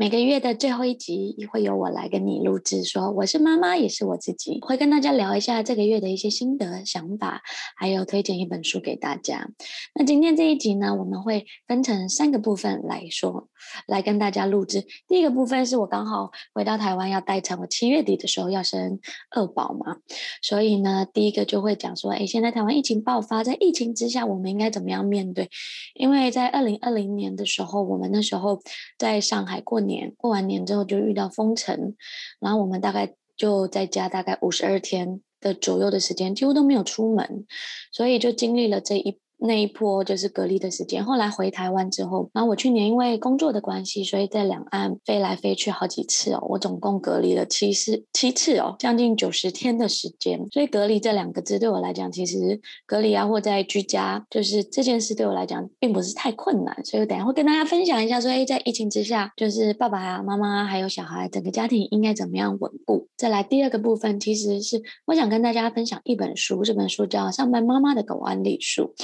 [0.00, 7.42] 每个月的最后一集会由我来跟你录制，说我是妈妈，也是我自己，会跟大家聊一下这个月的一些心得、想法，
[7.76, 9.50] 还有推荐一本书给大家。
[9.94, 13.50] 那今天这一集呢，我们会分成三个部分来说，
[13.86, 14.86] 来跟大家录制。
[15.06, 18.98] 第一个部分是我刚好回到台湾要待产，我七月底的时候要生
[19.32, 19.98] 二宝嘛，
[20.40, 25.50] 所以呢，第一个就会讲说，哎，现在台湾疫情爆发，在疫情之下，我们应该怎么样面对？
[25.92, 28.62] 因为在二零二零年的时候，我们那时候
[28.96, 29.89] 在上海过年。
[30.16, 31.94] 过完年之后就遇到封城，
[32.40, 37.46] 然后我们大概就在家大概五十二天的左右的时间，几乎都没有出门，
[37.92, 39.18] 所以就经历了这一。
[39.42, 50.46] 那一波就是隔离的时间，后来回台湾之后，然后我去年因为工作的关系，所以在两岸飞来飞去好几次哦，我总共隔离了七次七次哦，将近九十天的时间。
[50.50, 56.84] 所以隔离这两个字对我来讲，其实隔离啊或在居家，就是这件事对我来讲并不是太困难。
[56.84, 63.08] 所以我等下会跟大家分享一下说，哎，在疫情之下，就是爸爸啊、妈妈还有小孩，整个家庭应该怎么样稳固。
[63.16, 68.94] 再来第二个部分，其实是我想跟大家分享一本书，这本书叫《上班妈妈的狗安利术》。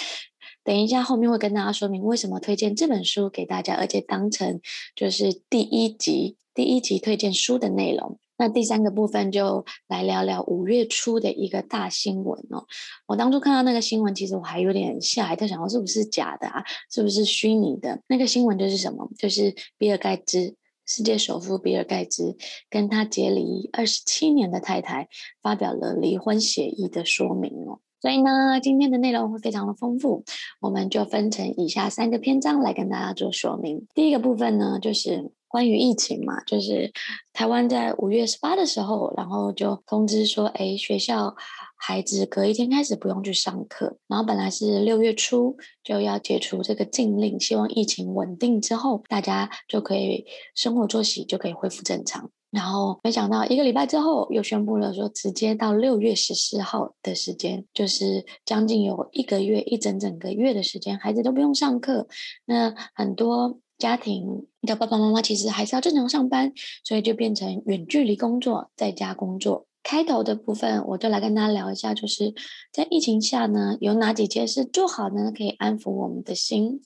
[0.67, 4.61] 等一下，后面会跟大家说明为什么推荐这本书给大家，而且当成
[4.97, 8.19] 就是第一集第一集推荐书的内容。
[8.37, 12.67] 那第三个部分就来聊聊五月初的一个大新闻哦。
[13.07, 16.65] 我当初看到那个新闻，其实我还有点吓一跳，想说是不是假的啊？
[16.91, 18.03] 是不是虚拟的？
[18.09, 19.09] 那个新闻就是什么？
[19.17, 22.37] 就是比尔盖茨，世界首富比尔盖茨
[22.69, 25.09] 跟他结离二十七年的太太
[25.41, 27.79] 发表了离婚协议的说明哦。
[28.01, 30.25] 所以呢，今天的内容会非常的丰富，
[30.61, 33.87] 我们就分成以下三个篇章来跟大家做说明。
[33.95, 36.93] 第一个部分呢，就是关于疫情嘛，就是
[37.33, 41.35] 台湾在五月十八的时候，然后就通知说，哎，学校
[41.77, 52.31] 孩子隔一天开始不用去上课，然后本来是六月初就要解除这个禁令，希望疫情稳定之后，大家就可以生活作息就可以恢复正常。
[52.57, 62.09] 然后没想到一个礼拜之后又宣布了说，直接到六月十四号的时间，就是将近有一个月，一整整个月的时间，孩子都不用上课。
[62.47, 66.51] 那很多家庭的爸爸妈妈其实还是要正常上班，
[66.83, 69.67] 所以就变成远距离工作，在家工作。
[69.83, 72.35] 开头的部分我就来跟大家聊一下，就是
[72.73, 76.81] 在疫情下呢，有哪几件事做好呢，可以安抚我们的心。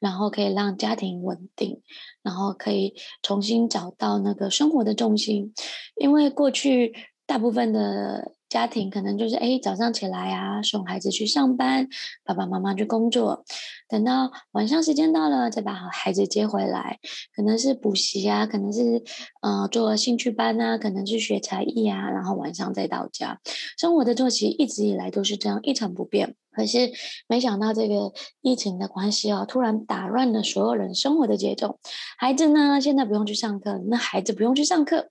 [0.00, 1.80] 然后可以让家庭稳定，
[2.24, 5.52] 然后可以重新找到那个生活的重心，
[6.00, 6.92] 因为过去
[7.26, 8.32] 大部分的。
[8.46, 11.88] 家庭可能就是哎，早上起来啊，送孩子去上班，
[12.22, 13.44] 爸爸妈妈去工作，
[13.94, 16.98] 等到晚上时间到了，再把孩子接回来，
[17.32, 19.00] 可能是补习啊，可能是
[19.40, 23.40] 呃做兴趣班啊，可能是学才艺啊，然后晚上再到家，
[23.78, 26.34] 生活的作息一直以来都是这样一成不变。
[26.50, 26.90] 可是
[27.28, 31.78] 没想到这个疫情的关系哦，突然打乱了所有人生活的节奏。
[32.18, 35.10] 孩子呢，现在不用去上课，那孩子不用去上课。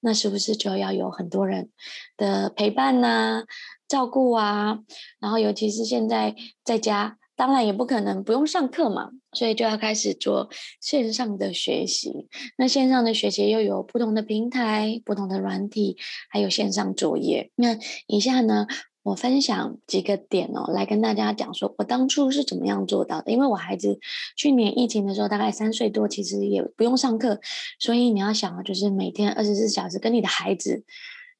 [0.00, 1.68] 那是不是就要有很多人
[2.16, 3.44] 的陪伴呐、
[3.86, 4.78] 照顾啊？
[5.20, 10.50] 然后尤其是现在在家，当然也不可能不用上课嘛，所以就要开始做
[10.80, 12.28] 线上的学习。
[12.56, 15.96] 那线上的学习又有不同的平台、不同的软体，
[16.30, 17.50] 还有线上作业。
[17.54, 18.66] 那以下呢，
[19.02, 23.32] 我分享几个点哦，来跟大家讲说，我当初是怎么样做到的。
[23.32, 23.98] 因为我孩子
[24.36, 27.40] 去年疫情的时候大概三岁多，其实也不用上课，
[27.78, 30.84] 所以你要想啊，就是每天二十四小时跟你的孩子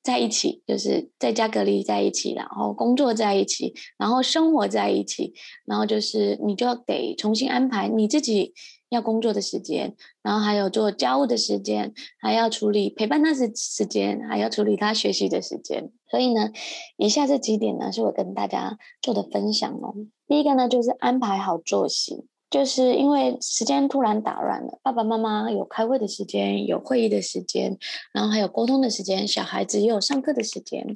[0.02, 5.32] 在一起，就是在家隔离在一起，然后工作在一起，然后生活在一起，
[5.64, 8.54] 然后就是你就得重新安排你自己。
[8.92, 15.90] 要工作的时间，然后还有做家务的时间，还要处理陪伴他的时间，还要处理他学习的时间。
[16.10, 16.50] 所以呢，
[16.98, 19.94] 以下这几点呢，是我跟大家做的分享哦。
[20.28, 22.26] 第一个呢，就是安排好作息。
[22.52, 27.78] 就是因为时间突然打乱了，爸爸妈妈有开会的时间，有会议的时间，
[28.12, 30.86] 然后还有沟通的时间，小孩子也有上课的时间，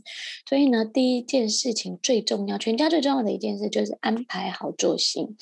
[0.47, 5.35] 所以呢，第一件事情最重要，全家最重要的一件事就是安排好作息。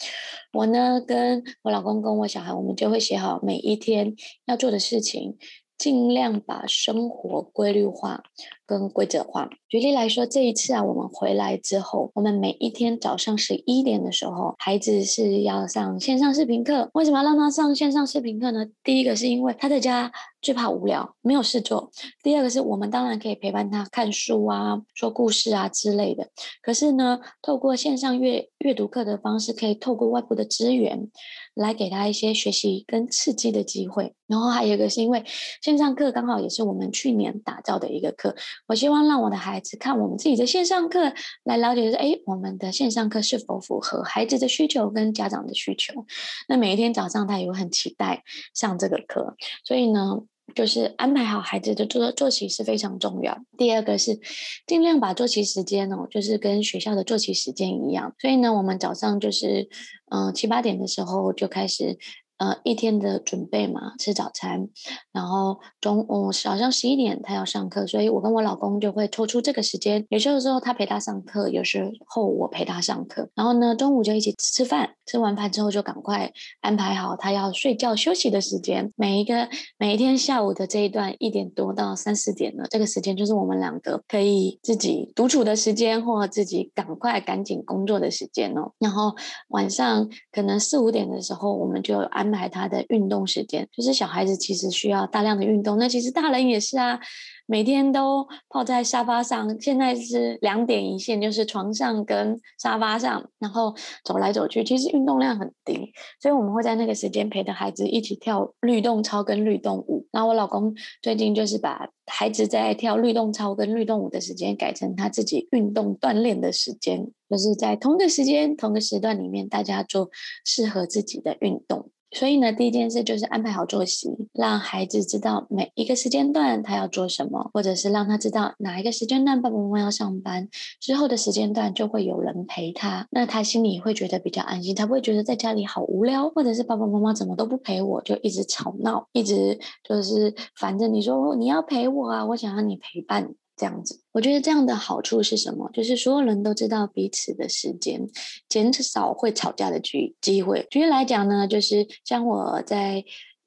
[0.52, 4.14] 我呢，跟我老公跟我小孩，我们就会写好每一天
[4.46, 5.36] 要做的事情，
[5.76, 8.22] 尽量把生活规律化
[8.66, 9.48] 跟规则化。
[9.68, 16.88] 举例来说，这一次啊，我们回来之后，我们每一天早上十一点的时候，孩子是要上线上视频课。
[16.94, 18.66] 为什么要让他上线上视频课呢？
[18.82, 20.10] 第一个是因为他在家
[20.44, 21.90] 最怕无聊，没有事做；
[22.22, 26.28] 第二个是我们当然可以陪伴他看书啊、说故事啊之类的。
[26.60, 31.10] 可是呢，透过线上阅阅读课的方式，可以透过外部的资源
[31.54, 34.14] 来给他一些学习跟刺激的机会。
[34.26, 35.22] 然后还有一个是因为
[35.62, 38.34] 线上课刚好也是我们去年打造的一个课，
[38.66, 41.12] 我希望让我的孩子看我们自己的线上课，
[41.44, 46.06] 来了解说，哎，我们的线上课是否符合孩子的需求跟家长的需求？
[46.48, 48.24] 那每一天早上他也会很期待
[48.54, 50.20] 上这个课，所以呢，
[50.54, 53.38] 就是安排好孩子的作作息是非常重要。
[53.56, 54.18] 第二个是
[54.66, 59.68] 尽量把作息时间哦，就是跟学校的作息时间一样，所以呢，我们早上就是
[60.10, 61.98] 嗯七八点的时候就开始。
[62.36, 64.68] 呃，一天的准备嘛，吃早餐，
[65.12, 76.30] 然后中午早上十一点他要上课，所以我跟我老公就会抽出这个时间，有时候他陪他上课，有时候我陪他上课，然后呢，中午就一起吃饭，吃完饭之后就赶快
[76.60, 78.92] 安排好他要睡觉休息的时间。
[78.96, 79.48] 每一个
[79.78, 88.72] 每一天下午的这一段一点多到三四点呢，这个时间就是我们两个可以自己独处的时间，或自己赶快赶紧工作的时间哦。
[88.78, 89.14] 然后
[89.48, 92.34] 晚上可能四五点的时候，我们就安。
[92.34, 96.98] 排他的运动时间，就是小孩子其实需要大量的运动，那其实大人也是啊，
[97.46, 110.06] 每天都泡在沙发上，现在是两点一线，就是床上跟沙发上，然后走来走去，其实运动量很低，所以我们会在那个时间陪着孩子一起跳律动操跟律动舞。
[110.10, 120.08] 那我老公最近就是把孩子在跳律动操跟律动舞的时间改成他自己运动锻炼的时间，就是在同个时间同个时段里面，大家做
[120.44, 121.90] 适合自己的运动。
[122.14, 130.48] 所以呢，第一件事就是安排好作息，让孩子知道每一个时间段他要做什么，或者是让他知道哪一个时间段爸爸妈妈要上班，
[130.80, 143.34] 之后的时间段就会有人陪他，那他心里会觉得比较安心，他不会觉得在家里好无聊，或者是爸爸妈妈怎么都不陪我，就一直吵闹，一直就是烦着你说你要陪我啊，我想要你陪伴。
[143.56, 145.70] 这样子，我觉得这样的好处是什么？
[145.72, 148.08] 就是所有人都知道彼此的时间，
[148.48, 150.66] 减少会吵架的机机会。
[150.70, 153.04] 举例来讲呢，就是像我在。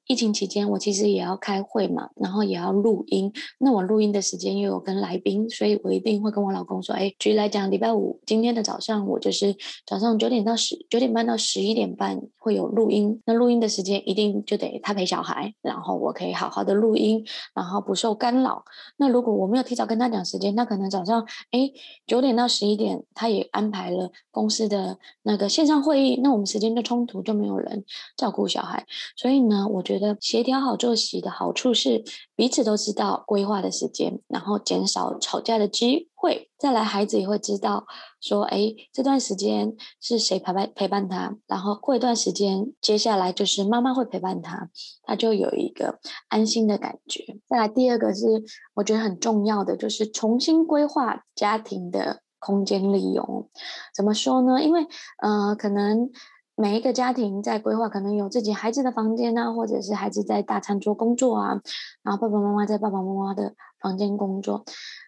[0.08, 3.30] 疫情期间，我其实也要开会嘛，然后也要录音。
[3.58, 13.20] 那我录音的时间又有跟来宾，所以我一定会跟我老公说：“哎，举例来讲，礼拜五今天的早上，我就是早上九点到十九点半到十一点半会有录音。
[13.26, 17.22] 那录音的时间一定就得他陪小孩，然后我可以好好的录音，
[17.54, 18.64] 然后不受干扰。
[18.96, 21.70] 那如果我没有提早跟他讲时间，那可能早上哎
[22.06, 27.84] 九点到十一点，他也安排了公司的那个线上会议，那我们时间就冲突，就没有人
[28.16, 28.86] 照顾小孩。
[29.14, 29.97] 所以呢，我觉得。
[29.98, 32.04] 觉得协调好作息的好处是
[32.36, 36.50] 彼此都知道规划的时间，然后减少吵架的机会。
[36.58, 37.86] 再来，孩子也会知道
[38.20, 44.68] 说，哎，这段时间是谁陪伴陪伴他，然后过一段时间，接下来就是妈妈会陪伴他，
[45.02, 45.98] 他就有一个
[46.28, 47.24] 安心的感觉。
[47.48, 48.26] 再来，第二个是
[48.74, 53.48] 我觉得很重要的，就是重新规划家庭的空间利用。
[53.94, 54.62] 怎么说呢？
[54.62, 54.86] 因为，
[55.22, 56.10] 呃，可能。
[56.60, 61.62] 每一个家庭在规划，可能有自己孩子的房间啊，或者是孩子在大餐桌工作啊，
[62.02, 64.64] 然后爸爸妈妈在爸爸妈妈的房间工作。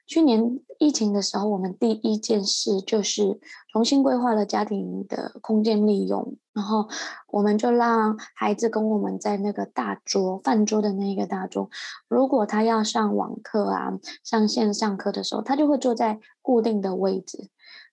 [0.06, 3.40] 去年疫情的时候，我们第一件事就是
[3.72, 6.88] 重新规划了家庭的空间利用，然后
[7.32, 11.68] 我们就让孩子跟我们在那个大桌饭桌的那一个大桌，
[12.06, 17.50] 如果他要上网课啊，上线上课的时候，他就会坐在固定的位置。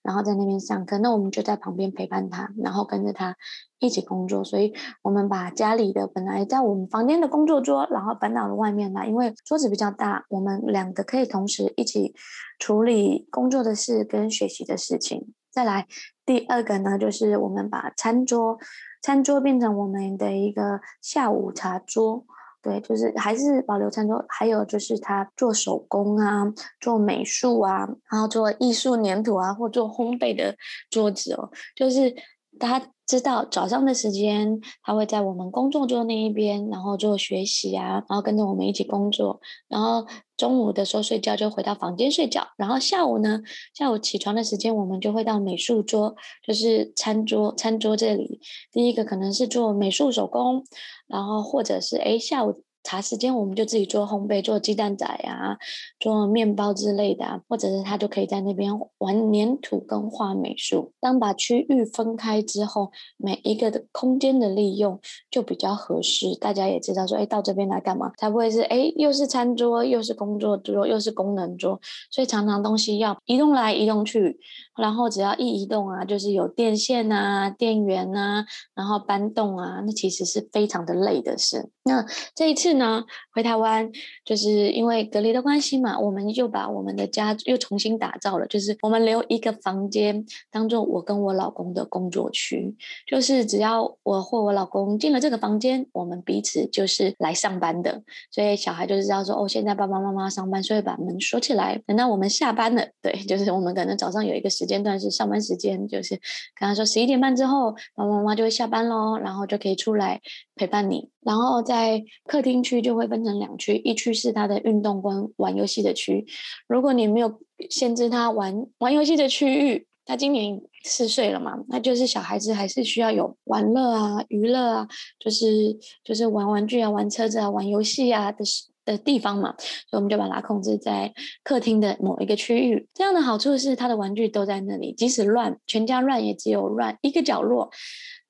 [0.08, 3.36] 然后在那边上课，那我们就在旁边陪伴他，然后跟着他
[3.78, 4.42] 一起工作。
[4.42, 4.72] 所以，
[5.02, 12.14] 我们把家里的本来在我们房间的工作桌，然后搬到了外面来，因为桌子比较大，我们两个可以同时一起
[12.58, 15.34] 处理工作的事跟学习的事情。
[15.50, 15.86] 再来，
[16.24, 18.58] 第二个呢，就是我们把餐桌，
[19.02, 22.24] 餐桌变成我们的一个下午茶桌。
[22.68, 26.44] 对，就是还是保留餐桌，还有就是他做手工啊，
[26.80, 30.54] 做美术啊，然后做艺术粘土啊，或做烘焙的
[30.90, 32.14] 桌子哦，就是
[32.60, 32.78] 他
[33.08, 40.06] 知道早上的时间他会在我们工作桌那一边，然后做学习啊，然后跟着我们一起工作，然后。
[40.38, 43.40] 中午的时候睡觉就回到房间睡觉，然后下午呢，
[43.74, 46.14] 下午起床的时间我们就会到美术桌，
[46.46, 48.40] 就是餐桌，餐桌这里。
[48.70, 50.64] 第一个可能是做美术手工，
[51.08, 55.58] 然后或者是诶下午茶时间，我们就自己做烘焙，做鸡蛋仔啊，
[56.00, 60.92] 做面包之类的啊，或者是他就可以在那边玩粘土跟画美术。
[61.00, 64.98] 当把区域分开之后，每一个的空间的利用
[65.30, 66.34] 就比较合适。
[66.40, 68.10] 大家也知道说，哎，到这边来干嘛？
[68.16, 71.78] 才不会是哎，又是餐桌，又是工作桌，又是功能桌，
[72.10, 74.38] 所以常常东西要移动来移动去，
[74.78, 78.44] 然后只要一移动啊，就是有电线啊、电源啊，
[78.74, 81.68] 然后搬动啊，那其实是非常的累的事。
[81.84, 82.04] 那
[82.34, 83.02] 这一次呢，
[83.34, 83.90] 回台湾
[84.24, 106.14] 就是因为隔离的关系嘛，我们就把我们的家又重新打造了，就是我们留一个房间当做我跟我老公的工作区，就是只要我或我老公进了这个房间，我们彼此就是来上班的，所以小孩就是知道说哦，现在爸爸妈妈上班，所以把门锁起来，等到我们下班了，对，就是我们可能早上有一个时间段是上班时间，就是
[106.54, 110.20] 跟他说十一点半之后，爸爸妈妈就会下班喽，然后就可以出来
[110.54, 116.26] 陪伴你，然后在客厅区就会分成两区，一区是他的运动跟玩游戏的区。
[116.68, 128.44] 如果你没有限制他玩玩游戏的区域，他今年四岁了嘛，那就是小孩子还是需要有玩乐啊、娱乐啊，就是就是玩玩具啊、玩车子啊、玩游戏啊的
[128.92, 129.54] 的地方嘛。
[129.58, 132.88] 所以我们就把它控制在客厅的某一个区域。
[132.94, 137.70] 这样的好处是他的玩具都在那里，即使乱，全家乱也只有乱一个角落。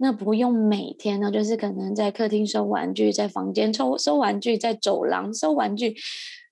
[0.00, 5.96] 那不用每天呢，就是可能在客厅收玩具，在房间抽收玩具，在走廊收玩具。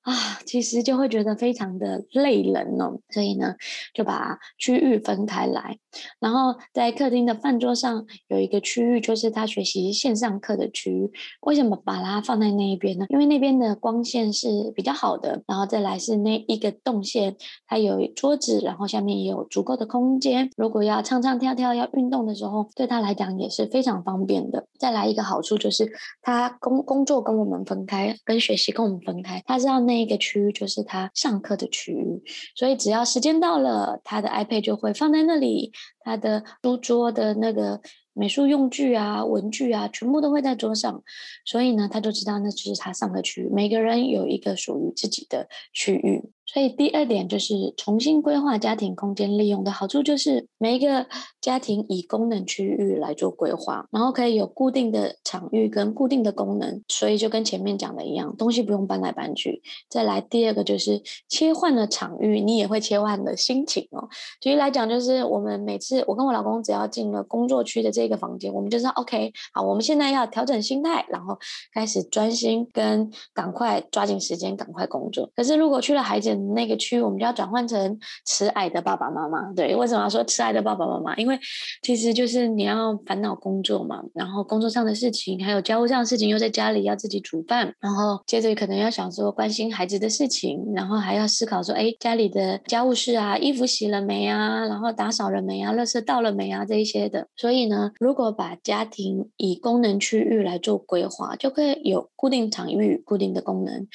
[0.07, 3.57] 啊，其实就会觉得非常的累人哦，所以呢，
[3.93, 5.81] 就把区域分开来，
[6.21, 11.11] 然后在客厅的饭桌上有一个区域，就是他学习线上课的区域。
[11.41, 13.07] 为什么把它放在那一边呢？
[13.09, 17.35] 因为那边的光线是比较好的，然后再来是那一个动线，
[17.67, 20.49] 它有桌子，然后下面也有足够的空间。
[20.57, 24.69] 如果要唱唱跳跳、要运动的时候，对他来讲也是非常方便的。
[24.79, 25.91] 再来一个好处就是，
[26.23, 29.96] 他工工作跟我们分开，跟学习跟我们分开，他知道那。
[29.97, 32.23] 那个区域就是他上课的区域，
[32.55, 37.81] 所以只要时间到了，他的 iPad 就会放在那里，他的书桌的那个
[38.13, 41.03] 美术用具啊、文具啊，全部都会在桌上，
[41.47, 43.49] 所以呢，他就知道那就是他上课区域。
[43.51, 46.31] 每个人有一个属于自己的区域。
[46.47, 51.07] 所以第二点就是重新规划家庭空间利用的好处，就是每一个
[51.41, 59.61] 家庭以功能区域来做规划，然后可以有固定的场域跟固定的功能，所以就跟前面讲的一样，东西不用搬来搬去。
[59.89, 64.09] 再来第二个就是切换了场域，你也会切换的心情哦。
[64.41, 71.37] 举例来讲，就是我们每次我跟我老公只要进了工作区的这个房间，我们就知道 OK，好，我们现在要调整心态，然后
[71.75, 75.29] 开始专心跟赶快抓紧时间赶快工作。
[75.35, 79.53] 可是如果去了孩子那个区，我们就要转换成慈爱的爸爸妈妈。
[79.55, 81.17] 对，为什么要说慈爱的爸爸妈妈？
[81.17, 81.39] 因为
[81.83, 97.29] 其实就是你要烦恼工作嘛，然后工作上的事情，还有家务上的事情，又在家里要自己煮饭，然后接着可能要想说关心孩子的事情，然后还要思考说，哎，家里的家务事啊，衣服洗了没啊，然后打扫了没啊，垃圾倒了没啊，这一些的。
[97.37, 103.87] 所以呢，如果把家庭以功能区域来做规划，就可以有固定场域、固定的功能，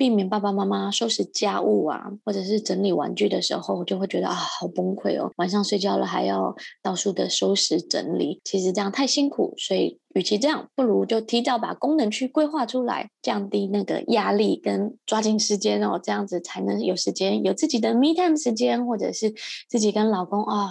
[0.00, 2.10] 避免爸爸妈妈收拾家务啊。
[2.24, 5.30] 或者是整理玩具的时候，就会觉得啊，好崩溃哦！
[5.36, 9.52] 晚上睡觉了还要到处的收拾整理，其实这样太辛苦。
[9.58, 19.34] 所以，与其这样，不如就提早把功能区规划出来，降低那个压力跟抓紧时间哦，这样子才能有时间有自己的 me time 时间，或者是
[19.68, 20.70] 自己跟老公啊。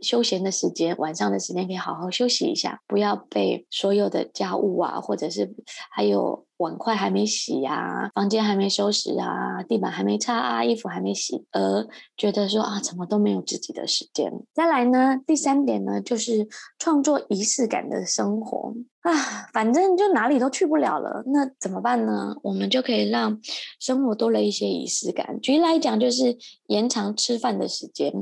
[0.00, 5.54] 休闲的时间，晚上的时间可以好好休息一下，不要被所有的家务啊，或者是
[5.90, 11.86] 还有碗筷还没洗啊，房间还没收拾啊，地板还没擦啊，衣服还没洗，而
[12.16, 14.32] 觉得说啊，怎么都没有自己的时间。
[14.54, 16.46] 再来呢，第三点呢，就是
[16.78, 19.12] 创作仪式感的生活啊，
[19.52, 22.36] 反正就哪里都去不了了，那怎么办呢？
[22.42, 23.40] 我们就可以让
[23.80, 25.40] 生活多了一些仪式感。
[25.40, 26.36] 举例来讲，就是
[26.66, 28.12] 延长吃饭的时间，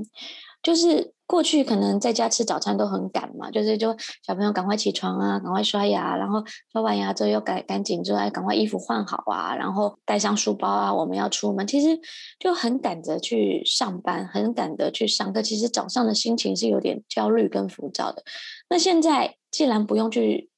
[0.64, 1.12] 就是。
[1.26, 11.99] 过去可能在家吃早餐都很赶嘛，就是就小朋友赶快起床啊，赶快刷牙，然后刷完牙之后又赶赶紧之后，赶快衣服换好啊，然后带上书包啊，我们要出门，其实
[12.38, 15.40] 就很赶着去上班，很赶着去上课。
[15.40, 18.23] 其实早上的心情是有点焦虑跟浮躁的。
[18.68, 20.50] 那现在既然不用去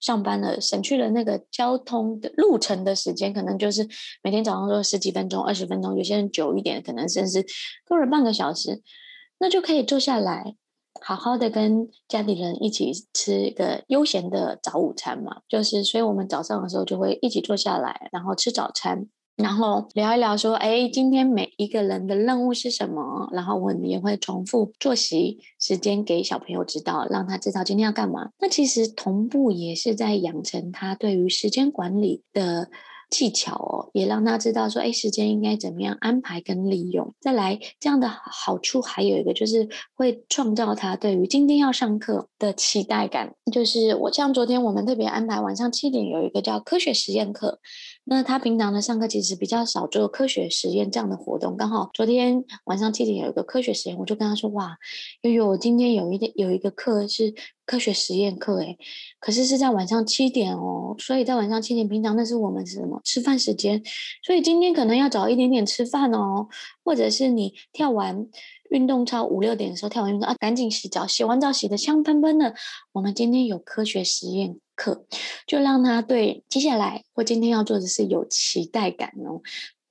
[0.00, 3.86] 上班了，省去了那个交通的路程的时间，可能就是
[4.22, 7.44] 每天早上都十几分钟、二十分钟，有些人久一点，可能甚至
[7.86, 8.82] 多了半个小时。
[9.44, 10.56] 那就可以坐下来，
[11.02, 15.42] 好好的跟家里人一起吃一个悠闲的早午餐嘛。
[15.46, 23.28] 就是，所以我们早上的时候就会一起坐下来，然后吃早餐，然后聊一聊说，哎，今天每一个人的任务是什么？
[23.32, 28.30] 然后我们也会重复作息时间给小朋友知道，让他知道今天要干嘛。
[28.38, 32.70] 那其实同步也是在养成他对于时间管理的
[33.14, 37.14] 技巧哦，也让他知道说，哎，时间应该怎么样安排跟利用。
[37.20, 43.32] 再来，这样的好处还有一个就是会创造他对于今天要上课的期待感。
[43.52, 47.60] 就是我像昨天我们特别安排晚上七点有一个叫科学实验课。
[48.06, 54.76] 那他平常的上课其实比较少做科学实验这样的活动，刚好昨天晚上七点有一个科学实验，我就跟他说：“哇，
[55.22, 57.34] 悠悠，我今天有一点有一个课是
[57.64, 58.76] 科学实验课，诶，
[59.18, 63.82] 可是是在晚上七点哦，所以在晚上七点，平常那是我们是什么吃饭时间，
[64.22, 66.46] 所以今天可能要早一点点吃饭哦，
[66.84, 68.26] 或者是你跳完
[68.68, 72.54] 运动操五六点的时候跳完运动啊，赶紧洗澡，洗完澡洗得香喷喷的，
[72.92, 75.06] 我们今天有科学实验。”课
[75.46, 79.40] 就让他对接下来或今天要做的事有期待感哦。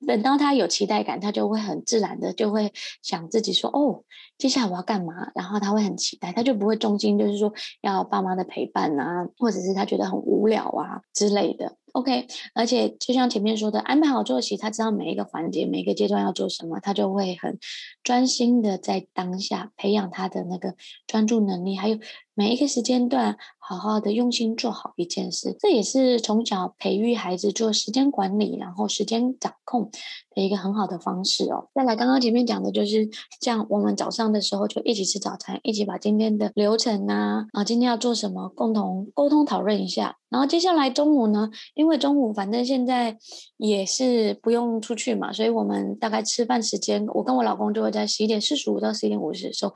[0.06, 4.04] 等到他有期待感，他就会很自然的就会想自己说：“哦，
[4.38, 11.78] 接下来我要干嘛？”然后他会很期待，他就不会重心就是说要爸妈的陪伴啊，或者是他觉得很无聊啊之类的。
[11.94, 17.58] OK，而且就像前面说的，安排好作息，他知道每一个环节、每一个阶段要做什么，他就会很
[18.04, 20.76] 专心的在当下培养他的那个
[21.08, 21.98] 专注能力，还有
[22.36, 25.56] 每一个时间段好好的用心做好一件事。
[25.60, 29.90] 这也是从小培育孩子做时间管理，然后时间掌控
[30.36, 31.70] 的一个很好的方式哦。
[31.74, 33.08] 再来，刚刚前面讲的就是
[33.40, 40.18] 像，我们早上的时候就一起吃早餐，一起把今天的流程啊啊，今天要做什么，共同沟通讨论一下。
[40.30, 43.16] 然后接下来中午呢，因为中午反正现在
[43.58, 49.72] 也是不用出去嘛，所以我们大概吃饭时间，我跟我老公就会在十一点四十五到十一点五十的时候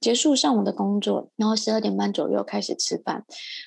[0.00, 3.24] 结束上午的工作，然后十二点半左右开始吃饭。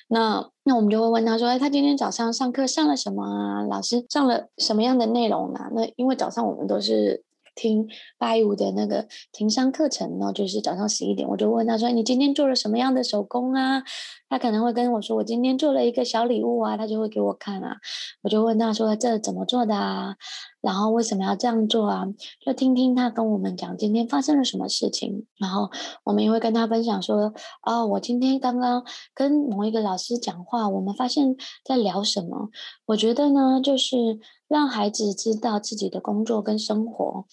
[0.08, 3.62] 那那我们就会问他说：“哎，他今天早上上课上了什么啊？
[3.62, 7.22] 老师上了什么样的内容呢？”那因为早上我们都是。
[7.56, 7.86] 听
[8.18, 13.80] 八一五的那个情商课程呢，就是早上十一点，我就问他说：“你今天做了什么样的手工啊？”
[14.28, 17.76] 他可能会跟我说：“我今天做了一个小礼物啊。”他就会给我看啊。
[18.22, 20.16] 我就问他说：“这怎么做的啊？
[20.64, 22.06] 然后为什么要这样做啊？”
[22.44, 25.26] 就听听他跟我们讲今天发生了什么事情。
[25.38, 25.70] 然后
[26.04, 32.48] 我们也会跟他分享说：“哦，我今天刚刚跟某一个老师讲话，我们发现在聊什么？
[32.86, 37.24] 我觉得呢，就是。”让孩子知道自己的工作跟生活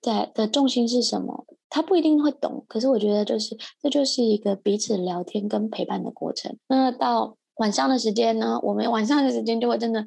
[0.00, 6.56] 在的重心是什么，他不一定会懂，可是我觉得就是这就是一个彼此聊天跟陪伴的过程。
[6.66, 10.04] 那到晚上的时间呢，我们晚上的时间就会真的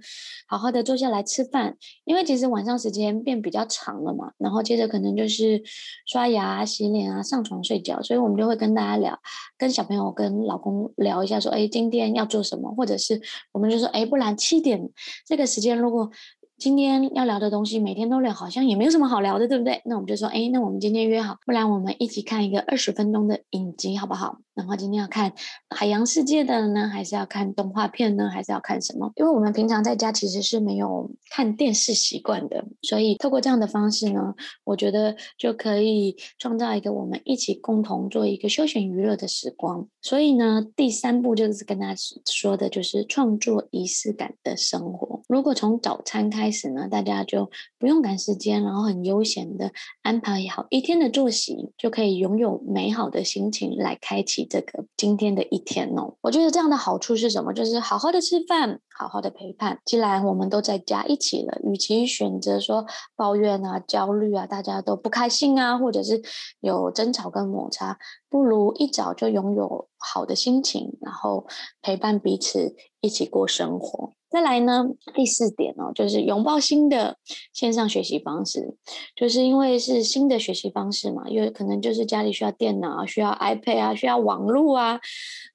[0.48, 5.62] 好好的坐下来吃饭，因为其实晚上时间变比较长了嘛，然后接着可能就是
[6.06, 9.18] 刷牙、洗脸啊、上床睡觉，所以我们就会跟大家聊，
[9.58, 14.90] 跟小朋友、跟老公聊一下，说，哎，今天要做什么，或者是我们就说，哎，不然七点
[15.26, 16.12] 这个时间如果。
[16.60, 19.80] 今天要聊的东西，每天都聊，好像也没有什么好聊的，对不对？
[19.86, 24.40] 那我们就说，哎，那我们今天约好，不然我们一起看一个二十分钟的影集，好不好？
[24.58, 25.32] 然后今天要看
[25.70, 29.12] 海洋世界的呢，还是要看动画片呢，还是要看什么？
[29.16, 39.88] 因为我们平常在家其实是没有看电视习惯的，所以透过这样的方式呢，我觉得就可以创造一个我们一起共同做一个休闲娱乐的时光。
[40.02, 45.22] 所以呢，第三步就是跟大家说的，就是创作仪式感的生活。
[45.28, 54.47] 如果从早餐开始呢，大家就不用赶时间，然后很悠闲的安排好一天的作息，就可以拥有美好的心情来开启。
[54.50, 57.54] 这个今天的一天哦，我觉得这样的好处是什么？
[57.54, 59.80] 就是好好的吃饭，好好的陪伴。
[59.86, 66.22] 既然我们都在家一起了，与其选择说抱怨啊、焦虑啊，大家都不开心啊，或者是
[66.60, 67.98] 有争吵跟摩擦，
[68.30, 71.46] 不如一早就拥有好的心情，然后
[71.82, 74.14] 陪伴彼此一起过生活。
[74.30, 77.18] 再来呢，第四点哦，就是拥抱新的
[77.54, 78.76] 线上学习方式，
[79.16, 85.00] 就是因为是新的学习方式嘛，因为可能就是家里需要电脑啊，需要 iPad 啊，需要网络啊，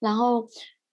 [0.00, 0.48] 然后。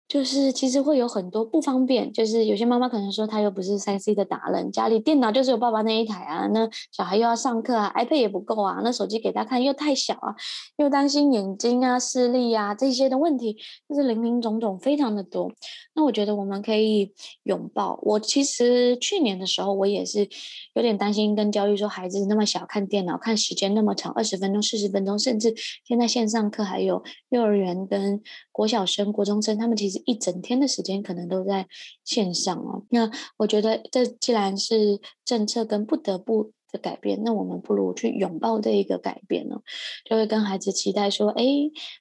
[0.10, 10.34] 就是其实会有很多不方便，就是有些妈妈可能说她又不是三 C 的达人，家里电脑就是有爸爸那一台啊，那小孩又要上课啊，iPad 也不够啊，那手机给他看又太小啊，
[10.78, 13.56] 又担心眼睛啊、视力啊这些的问题，
[13.88, 15.52] 就是林林总总非常的多。
[15.94, 18.00] 那我觉得我们可以拥抱。
[18.02, 20.28] 我其实去年的时候我也是
[20.74, 25.54] 有点担心跟焦虑，说孩子那么小看电脑看时间那么长，二十分钟、四十分钟，甚至
[25.86, 28.20] 现在线上课还有幼儿园跟
[28.52, 29.99] 国小生、国中生，他们其实。
[30.06, 31.68] 一整天的时间可能都在
[32.04, 32.84] 线上哦。
[32.90, 39.58] 那我觉得这既然是政策跟不得不的改变，那我们不如去拥抱这一个改变呢，
[40.06, 41.44] 就会跟孩子期待说，哎，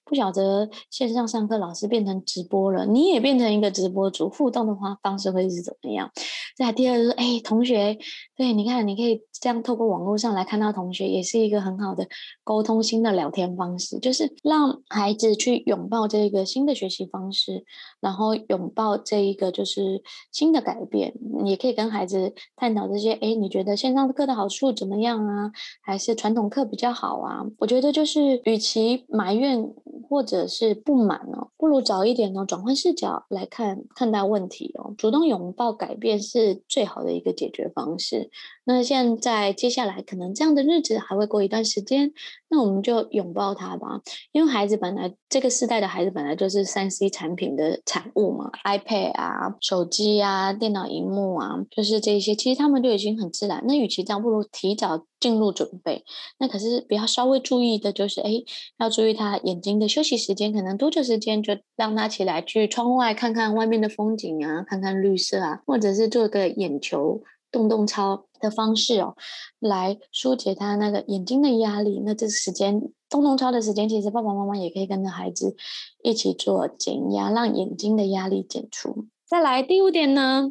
[0.04, 6.10] 不晓得线上上课老师变成直播了，你也变成一个直播主，互动的话方式会是怎么样？
[6.56, 7.98] 再第二个是，哎，同学，
[8.36, 12.06] 对，你看，你可以这样透过网络上来看到同学，也是一个很好的
[12.42, 17.64] 沟通新的聊天方式，就是让孩子去拥抱这个新的学习方式，
[18.00, 20.02] 然后拥抱这一个就是
[20.32, 25.52] 新的改变，也可以跟孩子探讨这些，哎，你觉得线上课的好处术怎么样啊？
[25.80, 27.46] 还是传统课比较好啊？
[27.58, 29.72] 我觉得就是，与其埋怨
[30.08, 38.30] 或者是不满哦，不如早一点呢，转换视角来看看待问题哦，主动拥抱改变是最好的一个解决方式。
[38.70, 42.12] 那现在接下来可能这样的日子还会过一段时间，
[42.50, 44.02] 那我们就拥抱它吧。
[44.30, 53.64] 因为孩子本来这个时代的孩子本来就是三 C 产品的产物嘛，iPad 啊、手机啊、电脑荧幕啊，就是这些，其实他们就已经很自然。
[53.66, 56.04] 那与其这样，不如提早进入准备。
[56.38, 58.30] 那可是比较稍微注意的就是，哎，
[58.78, 69.14] 要注意他眼睛的休息时间，可能多久时间就让他起来去窗外看看外面的风景啊，看看绿色啊，或者是做个眼球动动操的方式哦，
[69.58, 72.00] 来疏解他那个眼睛的压力。
[72.04, 75.56] 那这时间动动操的时间，其实爸爸妈妈也可以跟着孩子
[76.02, 79.06] 一起做减压，让眼睛的压力减除。
[79.26, 80.50] 再来第五点呢？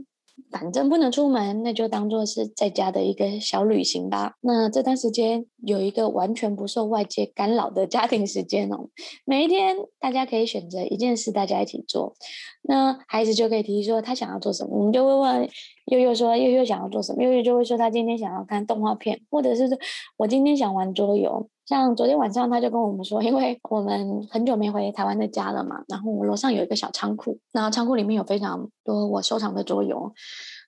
[0.52, 4.34] 反正不能出门，那就当做是在家的一个小旅行吧。
[4.42, 8.90] 那这段时间有一个完全不受外界干扰的家庭时间哦。
[9.26, 12.16] 每一天大家可以选择一件事，大家一起做。
[12.62, 15.50] 那孩子就可以提议说他想要做什么，我们就会问
[15.88, 19.78] 悠悠说悠悠想要做什么，悠悠就会说他今天想要看动画片，或者是说
[20.18, 21.50] 我今天想玩桌游。
[21.68, 30.14] 像昨天晚上他就跟我们说，因为我们很久没回台湾的家了嘛，然后我楼上有一个小仓库，然后仓库里面有非常多我收藏的桌游，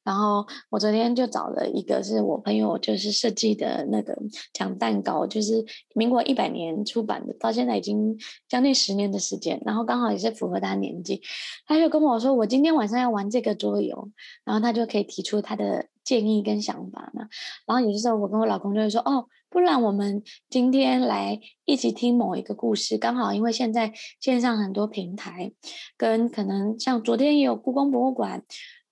[0.03, 4.13] 然后我昨天就找了一个是我朋友就是设计的那个
[4.53, 8.17] 抢蛋糕，就是民国一百年出版的，到现在已经
[8.49, 11.21] 将近十年的时间，然后刚好也是符合他年纪，
[11.65, 14.11] 他就跟我说我今天晚上要玩这个桌游，
[14.43, 17.21] 然后他就可以提出他的建议跟想法呢，
[17.67, 19.27] 然后有时候我跟我老公就会说哦。
[19.51, 25.51] 不然我们今天来一起听某一个故事，刚好因为现在线上很多平台，
[25.97, 28.43] 跟可能像昨天也有故宫博物馆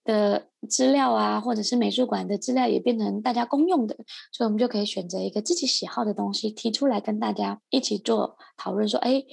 [0.03, 3.95] 的资料啊，或者是美术馆的资料也变成大家公用的，
[4.31, 9.23] 所以我们就可以选择一个自己喜好的东西提出来跟大家一起做讨论，说，哎，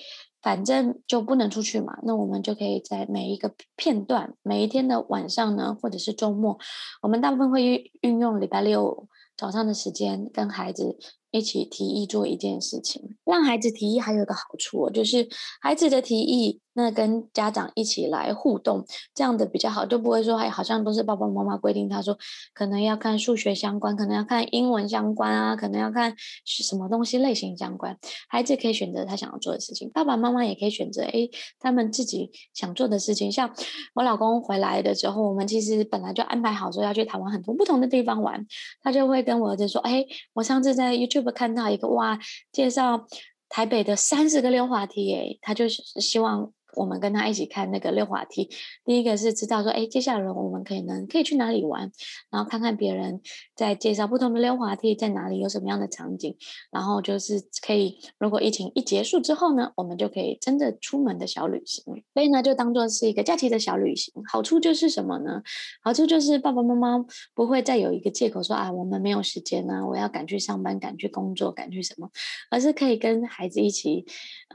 [0.45, 6.59] 反正就不能出去嘛，那我们就可以在每一个片段、每一天的晚上呢，或者是周末，
[7.01, 9.09] 我们大部分会运用礼拜六。
[9.37, 10.97] 早上的时间跟孩子
[11.35, 15.29] 一起提议做一件事情，让孩子提议还有个好处哦，就是
[15.61, 16.61] 孩子的提议。
[16.77, 22.19] 那跟家长一起来互动，这样的比较好，就不会说，哎，好像都是爸爸妈妈规定，他说
[22.53, 27.97] 可能要看数学相关，可能要看英文相关啊，可能要看什么东西类型相关。
[28.29, 31.29] 孩子可以选择他想要做的事情，爸爸妈妈也可以选择，哎，
[31.61, 33.31] 他们自己想做的事情。
[33.31, 33.55] 像
[33.95, 38.45] 我老公回来的时候，我们其实本来就安排好说要去台湾很多不同的地方玩，
[38.83, 42.19] 他就会跟我儿子说，哎，我上次在 YouTube 看到一个哇，
[42.51, 43.07] 介绍
[43.51, 46.54] 台北的三十个溜滑梯，耶，他就是希望。
[46.77, 48.49] 我们跟他一起看那个溜滑梯，
[48.85, 51.91] 第一个是知道说，哎，接下来我们可以能可以去哪里玩，
[52.31, 53.21] 然后看看别人
[53.55, 56.37] 在介绍不同的溜滑梯在哪里有什么样的场景，
[56.71, 64.13] 然后就是可以，如果疫情一结束之后呢，我们就可以真的出门的小旅行，所以呢，就当做是一个假期的小旅行。
[64.31, 65.43] 好处就是什么呢？
[65.83, 72.11] 好处就是爸爸妈妈不会再有一个借口说啊，我们没有时间啊，我要赶去上班，赶去工作，赶去什么，
[72.51, 74.05] 而是可以跟孩子一起，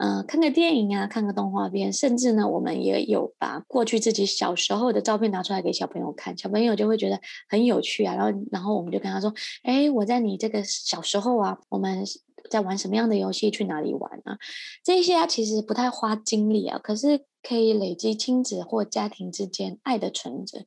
[0.02, 8.14] 嗯，看个电影啊，看个动画片，甚至呢，我们也有把过去自己小时候的照片拿出来给小朋友看，小朋友就会觉得很有趣啊。
[8.14, 9.30] 然后，然后我们就跟他说
[9.62, 12.02] ：“哎，我在你这个小时候啊，我们
[12.48, 13.50] 在玩什么样的游戏？
[13.50, 14.38] 去哪里玩啊？
[14.82, 20.58] 这些啊，其实不太花精力啊，可是。”可以累积亲子或家庭之间爱的存折，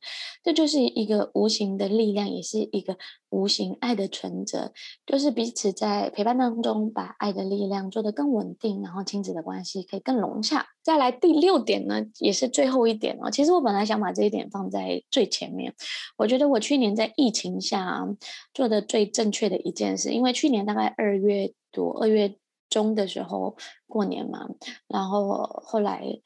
[0.42, 2.96] 这就是一个无形的力量，也是一个
[3.30, 4.72] 无形爱的存折，
[5.06, 10.66] 就是彼此在陪伴当中把爱的力量做得更稳定，然后亲子的关系可以更融洽。
[10.82, 13.30] 再来第六点呢，也是最后一点哦。
[13.30, 15.74] 其实我本来想把这一点放在最前面，
[16.16, 18.04] 我觉得我去年在疫情下
[18.52, 22.36] 做的最正确的一件事，因为去年大概二月多、二月
[22.68, 23.56] 中的时候
[23.86, 24.40] 过年嘛，
[24.88, 26.20] 然后后来。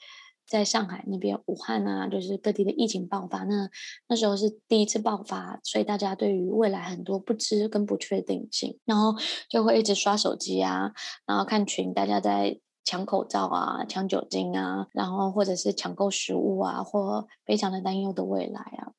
[0.48, 3.68] 在上海那边，武汉啊，就是各地的疫情爆发，那
[4.08, 9.14] 那时候是第一次爆发，所以大家对于未来很多不知跟不确定性，然后
[9.50, 10.90] 就会一直刷手机啊，
[11.26, 18.92] 然后看群，大家在抢口罩啊，抢酒精啊，然后或者是抢购食物啊，或非常的担忧的未来啊。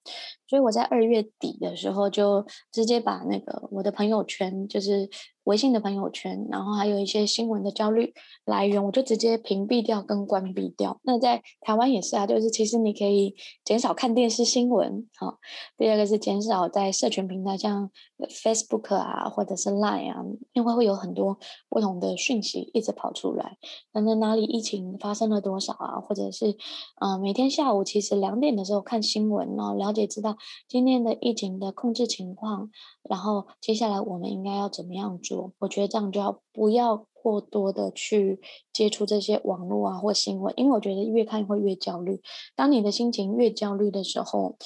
[0.48, 5.10] 所以我在二月底的时候就直接把那个我的朋友圈，就是。
[5.46, 8.14] 微信的朋友圈，然后还有一些新闻的焦虑
[8.46, 11.00] 来源，我就直接屏蔽掉跟关闭掉。
[11.04, 13.34] 那在台湾也是啊，就是其实你可以
[13.66, 15.40] 减少看电视新闻，好、
[15.78, 17.90] 第二个是减少在社群平台，像
[18.30, 20.24] Facebook 啊，或者是 Line 啊，
[20.54, 23.58] 因为会有很多不同的讯息一直跑出来，
[23.94, 26.56] 那哪里疫情发生了多少啊，或者是
[27.02, 32.70] 呃每天下午其实两点的时候看新闻，然后了解知道今天的疫情的控制情况，
[33.10, 35.39] 然后接下来我们应该要怎么样做。
[35.60, 38.40] 我觉得这样就要不要过多的去
[38.72, 42.22] 接触这些网络啊或新闻，因为我觉得越看会越焦虑。
[42.56, 44.58] 当你的心情越焦虑的时候，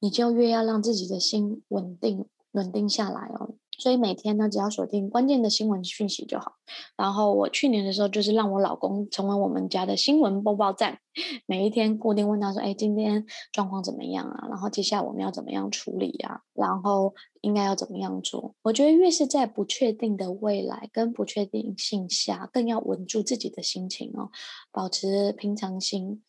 [0.00, 3.54] 你就越要让自己的心稳定稳定下来哦。
[3.78, 6.54] 所以每天呢，只要锁定关键的新闻讯息就好。
[6.96, 10.98] 然后我去年的时候，就是让我老公成为我们家的新闻播报站，
[11.46, 14.46] 每一天固定问他说：“哎，今天状况怎么样啊？
[14.48, 16.40] 然后接下来我们要怎么样处理啊？
[16.54, 24.30] 然后应该要怎么样做？”我觉得越是在不确定的未来跟不确定性下，更要稳住自己的心情哦，
[24.72, 26.22] 保持平常心。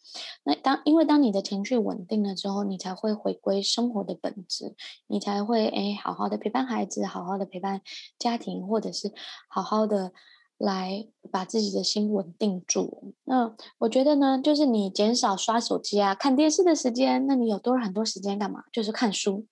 [0.44, 4.76] 那当因为当你的情绪稳定了之后，你才会回归生活的本质，
[5.08, 7.82] 你才会哎好好的陪伴孩子，好好的陪伴
[8.18, 9.14] 家庭，或者是
[9.48, 10.12] 好好的。
[10.60, 13.14] 来把自己的心稳定住。
[13.24, 18.62] 那我觉得呢，就是你减少刷手机啊、看电视的时间，那你有多了很多时间干嘛？
[18.72, 19.46] 就是看书、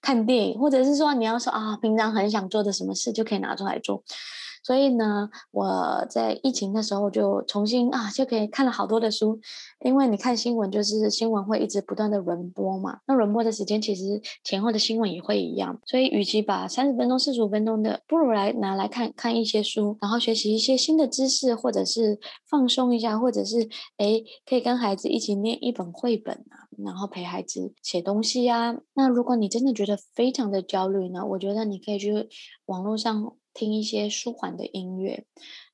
[0.00, 4.02] 看电影，或者是说你要说啊，平常很想做的什么事，就可以拿出来做。
[4.64, 9.38] 所以呢，我在疫情的时候就重新啊，就可以看了好多的书。
[9.84, 13.00] 因为你看新闻，就是新闻会一直不断的轮播嘛。
[13.06, 15.78] 那轮播的时间其实前后的新闻也会一样。
[15.84, 28.74] 所以，与其把三十分钟、四十五分钟的，不如来拿来看看一些书，然后学习一些新的知识，或者是放松一下，或者是诶，可以跟孩子一起念一本绘本啊，然后陪孩子写东西呀。
[28.94, 32.30] 那如果你真的觉得非常的焦虑呢，我觉得你可以去
[32.64, 33.34] 网络上。
[33.54, 35.24] 听一些舒缓的音乐，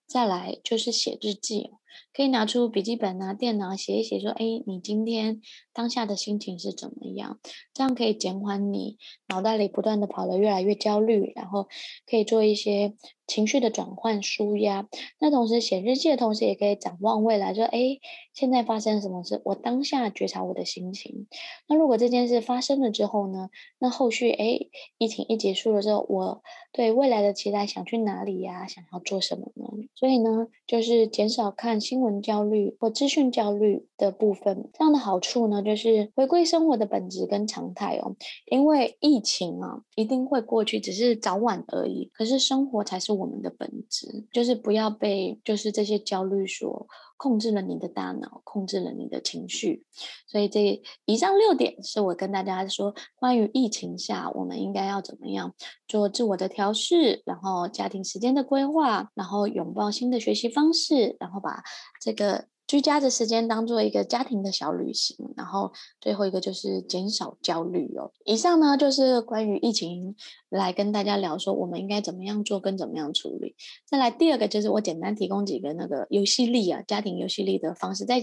[0.07, 1.71] 再来就是写日记，
[2.15, 5.41] 可以拿出笔记本啊、电脑写一写，说：“哎，你今天
[5.73, 7.39] 当下的心情是怎么样？”
[7.75, 8.97] 这样可以减缓你
[9.29, 11.69] 脑袋里不断的跑得越来越焦虑，然后
[12.07, 12.95] 可以做一些。
[13.31, 14.89] 情绪的转换、舒压，
[15.21, 18.01] 那同时写日记的同时，也可以展望未来，说：哎，
[18.35, 19.41] 现在发生什么事？
[19.45, 21.29] 我当下觉察我的心情。
[21.69, 23.49] 那如果这件事发生了之后呢？
[23.79, 24.59] 那后续，哎，
[24.99, 26.43] 疫情一结束了之后，我
[26.73, 28.67] 对未来的期待，想去哪里呀？
[28.67, 29.65] 想要做什么呢？
[29.95, 34.71] 所以呢，就是减少看新闻焦虑或资讯焦虑的部分。
[34.73, 38.17] 这样的好处呢，就是回归生活的本质跟常态哦。
[38.47, 42.11] 因为疫情啊，一定会过去，只是早晚而已。
[42.15, 43.11] 可是生活才是。
[43.11, 46.87] 我们的本质就是不要被就是这些焦虑所
[47.23, 49.85] 控制了你的大脑，控制了你的情绪。
[50.27, 55.55] 所以这以上六点是我跟大家说，关于疫情下我们应该要怎么样
[55.87, 61.63] 做自我的调试，然后家庭时间的规划，然后拥抱新的学习方式，然后把
[62.01, 62.47] 这个。
[62.71, 68.13] 居家的时间当做一个家庭的小旅行，然后最后一个就是减少焦虑哦。
[68.25, 70.15] 以上呢就是关于疫情
[70.49, 73.57] 来跟大家聊说我们应该怎么样做跟怎么样处理。
[73.89, 78.23] 再来第二个就是我简单提供几个那个游戏力啊，家庭游戏力的方式，在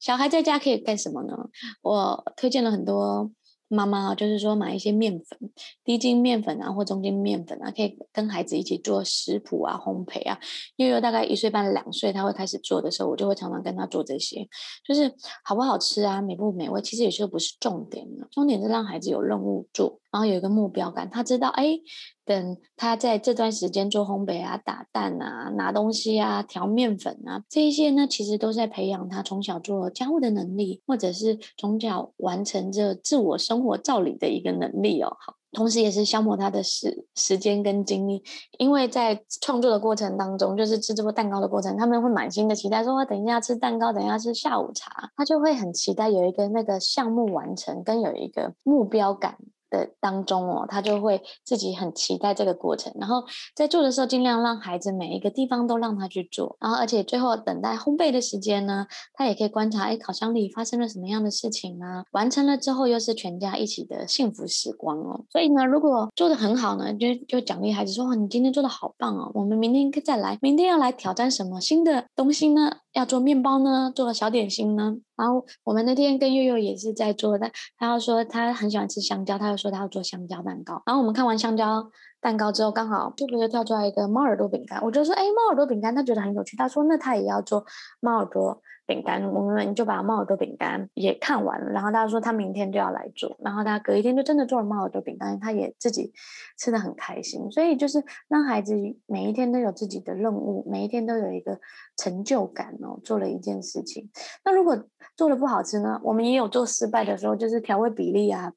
[0.00, 1.36] 小孩在家可以干什么呢？
[1.82, 3.30] 我推荐了很多。
[3.68, 5.38] 妈妈就是说，买一些面粉，
[5.84, 10.38] 低筋面粉啊，或中筋面粉啊，可以跟孩子一起做食谱啊、烘焙啊。
[10.76, 14.48] 悠悠大概一岁半、两岁，他会开始做的时候，我就会常常跟他做这些，
[14.86, 15.12] 就是
[15.44, 20.00] 好不好吃啊，美不美味，其实有时候不是重点的，重点是让孩子有任务做。
[20.14, 21.76] 然后有一个目标感，他知道，哎，
[22.24, 35.16] 等他在这段时间做烘焙啊、打蛋啊、拿东西啊、调面粉啊，这一些呢，其实都在培养他从小做家务的能力，或者是从小完成这自我生活照理的一个能力哦。
[35.18, 38.22] 好，同时也是消磨他的时时间跟精力，
[38.58, 49.36] 因为在创作的过程当中，就是制作蛋糕的过程，他们会满心的期待说，说等一下吃蛋糕，等一下吃下午茶，他就会很期待有一个那个项目完成，跟有一个目标感。
[49.70, 53.24] 的当中哦，他就会自己很期待这个过程，然后
[53.54, 62.04] 在做的时候尽量让孩子每一个地方都让他去做，然后而且最后等待烘焙的时间呢，他也可以观察，哎，烤箱里发生了什么样的事情呢？
[62.12, 65.24] 完成了之后又是全家一起的幸福时光哦。
[65.30, 72.78] 所以呢，如果做得很好呢，就就奖励孩子说，你今天做的好棒哦，我们明天可以再来，明天要来挑战什么新的东西呢？
[72.94, 74.96] 要做面包呢，做个小点心呢？
[75.16, 80.80] 然后我们那天跟悠悠也是在做，但他要说他很喜欢吃香蕉，他又说他要做香蕉蛋糕。
[80.86, 87.64] 然后我们看完香蕉蛋糕之后，刚好就不是跳出来一个猫耳朵饼干，我就说，哎，猫耳朵饼干，他觉得很有趣，他说那他也要做
[88.00, 88.62] 猫耳朵。
[88.86, 91.70] 饼干，我们就把猫耳朵饼干也看完了。
[91.70, 96.12] 然后他说他明天就要来做，然后他隔一天就真的做了猫耳朵饼干，他也自己
[96.58, 97.50] 吃得很开心。
[97.50, 98.74] 所以就是让孩子
[99.06, 101.58] 每一天都有自己的任务，每一天都有一个
[101.96, 104.10] 成就感哦，做了一件事情。
[104.44, 104.84] 那如果
[105.16, 106.00] 做的不好吃呢？
[106.02, 108.52] 我们也有做失败的时候，就是调味比例啊。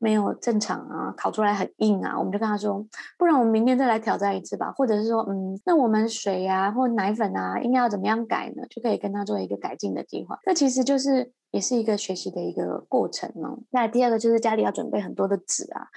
[0.00, 2.84] 没有正常啊，烤出来很硬啊，我们就跟他说，
[3.16, 8.64] 不然我们明天再来挑战一次吧，或者是说，嗯，那我们水啊或奶粉啊应该要怎么样改呢？
[8.68, 10.40] 就可以跟他做一个改进的计划。
[10.42, 11.32] 这其实就是。
[11.50, 13.58] 也是一个学习的一个过程哦。
[13.70, 15.88] 那第二个就是家里要准备很多的纸啊，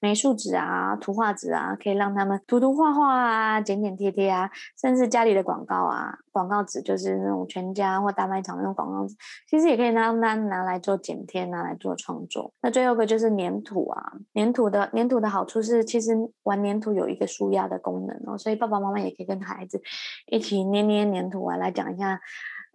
[0.00, 9.14] 美术纸啊、图画纸啊，可以让他们涂涂画画啊、剪剪贴贴啊，甚至家里的广告啊，广告纸就是那种全家或大卖场那种广告纸，
[9.48, 12.52] 其实也可以让他拿来做剪贴，拿来做创作。
[12.62, 19.82] 那最后一个就是粘土啊，粘土的粘土的好处是，其实玩粘土有一个舒压的功能哦，所以爸爸妈妈也可以跟孩子
[20.26, 22.20] 一起捏捏粘土啊，来讲一下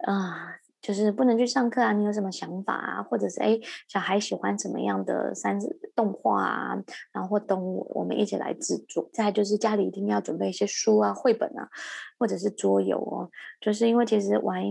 [0.06, 0.54] 啊。
[0.80, 3.02] 就是不能去上课啊，你有什么想法啊？
[3.02, 5.58] 或者是诶，小孩喜欢什么样的三
[5.94, 6.74] 动画啊？
[7.12, 9.10] 然后或动物，我们一起来制作。
[9.12, 11.68] 再就是家里一定要准备一些书啊、绘本啊，
[12.18, 13.28] 或者是桌游哦。
[13.60, 14.62] 就是因为其实玩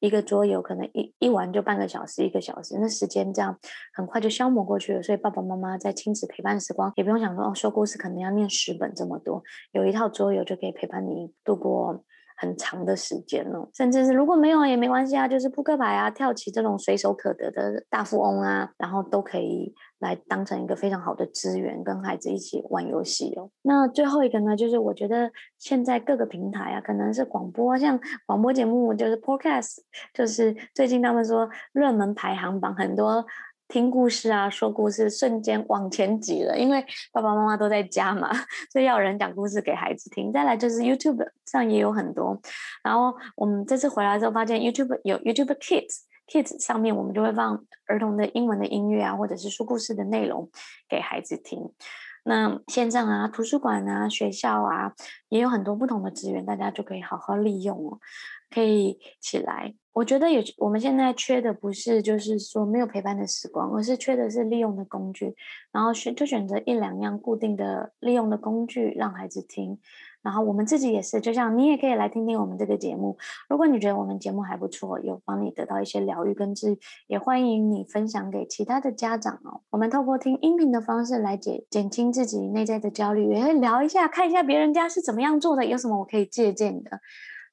[0.00, 3.58] 一个桌游可能一一玩就半个小时、一个小时，那时间这样
[3.94, 5.02] 很快就消磨过去了。
[5.02, 12.04] 所以爸爸妈妈在亲子陪伴时光也不用想说哦，说故事可能要念十本这么多，有一套桌游就可以陪伴你度过。
[12.36, 23.50] 很长的时间哦，甚至是如果没有也没关系啊，就是扑克牌啊、跳棋这种随手可得的大富翁啊，然后都可以来当成一个非常好的资源，跟孩子一起玩游戏哦。
[23.62, 29.78] 那最后一个呢，就是我觉得现在各个平台啊，可能是广播，像广播节目就是 Podcast，
[30.12, 33.24] 就是最近他们说热门排行榜很多。
[33.68, 38.30] 听故事啊，说故事，瞬间往前挤了，因为爸爸妈妈都在家嘛，
[38.70, 40.32] 所以要有人讲故事给孩子听。
[40.32, 42.38] 再来就是 YouTube 上也有很多，
[42.82, 50.48] 然后我们这次回来之后发现 YouTube 有 YouTube Kids，Kids 上面我们就会放儿童的英文的音乐啊，或者是说故事的内容
[50.88, 51.72] 给孩子听。
[52.26, 54.94] 那线上啊，图书馆啊，学校啊，
[55.28, 57.98] 也有很多不同的资源，大家就可以好好利用哦，
[58.50, 59.74] 可以起来。
[59.92, 65.36] 我觉得也，我们现在缺的不是就是说没有陪伴的时光，而是缺的是利用的工具。
[65.70, 69.78] 然后选就选择一两样固定的利用的工具让孩子听。
[70.20, 73.16] 然后我们自己也是，就像你也可以来听听我们这个节目。
[73.48, 79.60] 如果你觉得我们节目还不错，有帮你得到一些疗愈跟治愈，也欢迎你分享给其他的家长哦。
[79.70, 86.98] 我们透过听音频的方式来减减轻自己内在的焦虑，也会聊一下，看一下别人家是怎么样做的，有什么我可以借鉴的。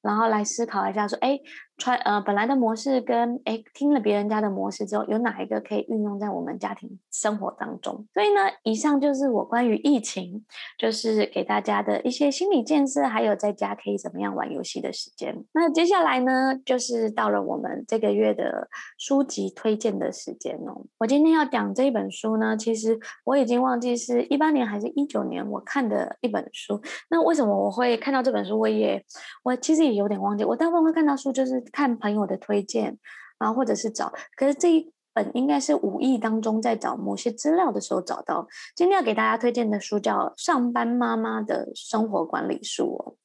[0.02, 1.38] 然后来思考一下，说，哎，
[1.82, 8.06] 穿呃本来的模式跟哎听了别人家的模式之后，有哪一个可以运用在我们家庭生活当中？
[8.12, 10.44] 所以呢，以上就是我关于疫情，
[10.78, 15.44] 就是给大家的一些心理建设，还有在家可以怎么样玩游戏的时间。
[15.52, 18.68] 那接下来呢，就是到了我们这个月的
[18.98, 20.84] 书籍推荐的时间哦。
[20.98, 26.80] 我今天要讲这一本书呢，其实我已经忘记是一八年还是一九年我看的一本书。
[27.08, 28.58] 那为什么我会看到这本书？
[28.60, 29.02] 我也
[29.42, 29.92] 我其实也。
[29.92, 32.98] 有点忘记，我大部分会看到书，就是看朋友的推荐，
[33.38, 34.12] 然后或者是找。
[34.36, 38.46] 可是这一本应该是无意当中在找某些资料的时候找到。
[38.76, 43.16] 今天要给大家推荐的书叫《上班妈妈的生活管理书》哦。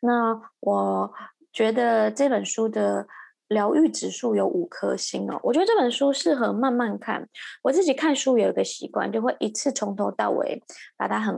[0.00, 1.12] 那我
[1.52, 3.06] 觉得这本书的
[3.48, 5.38] 疗愈指数有五颗星哦。
[5.42, 7.28] 我觉得这本书适合慢慢看。
[7.62, 10.62] 我自己看书有一个习惯，就会一次从头到尾
[10.96, 11.34] 把它很。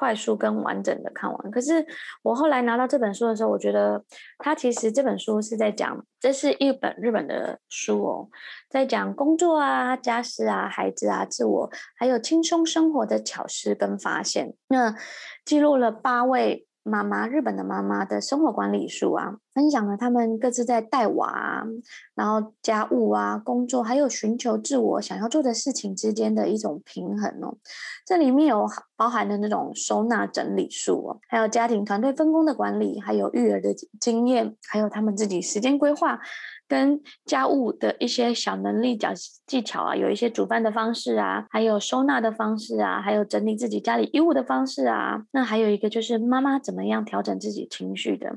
[0.00, 1.86] 快速跟完整的看完，可是
[2.22, 4.02] 我后来拿到这本书的时候，我觉得
[4.38, 8.28] 它其实这本书是在讲，这是一本日本的书哦，
[8.70, 14.54] 在讲工作啊、家事啊、孩子啊、自我，还有轻松生活的巧思跟发现。
[14.68, 14.96] 那
[15.44, 16.66] 记录了八位。
[16.82, 21.66] 妈妈，日本的妈妈的生活管理术啊，分享了他们各自在带娃，
[22.14, 27.58] 然后家务啊、工作，还有寻求自我想要做的事情之间的一种平衡哦。
[28.06, 28.66] 这里面有
[28.96, 36.18] 包含的那种收纳整理术哦，还有家庭团队分工的管理，还有育儿的经验，还有他们自己时间规划。
[36.70, 39.08] 跟家务的一些小能力、小
[39.44, 45.20] 技巧啊，有一些煮饭的方式啊，还有收纳的方式啊，还有整理自己家里衣物的方式啊。
[45.32, 48.32] 那还有一个就是妈妈怎么样调整自己情绪的。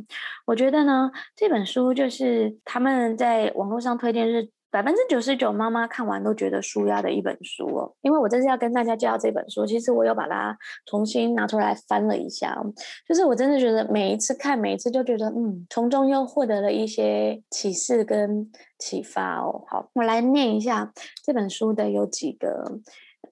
[0.48, 7.94] 我觉得呢，这本书就是他们在网络上推荐是百分之九十九妈妈看完都觉得舒压的一本书哦。
[8.02, 10.58] 因为我这次要跟大家介绍这本书，其实我有把它
[10.88, 12.60] 重新拿出来翻了一下，
[13.08, 19.64] 就是我真的觉得每一次看，每一次就觉得嗯，从中又获得了一些启示跟启发哦。
[19.70, 20.92] 好，我来念一下
[21.24, 22.80] 这本书的有几个。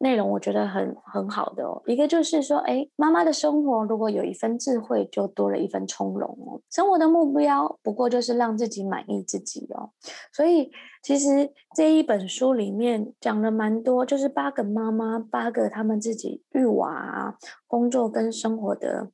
[0.02, 6.60] 内容我觉得很很好的哦，一个就是说，哎，妈妈的生活如果有一份智慧，就多了一份从容哦。
[6.70, 9.92] 生活的目标不过就是让自己满意自己哦。
[10.34, 10.72] 所以
[11.04, 17.38] 其实这一本书里面讲了蛮多，就是八个妈妈，八个他们自己育娃、
[17.68, 19.10] 工作跟生活的。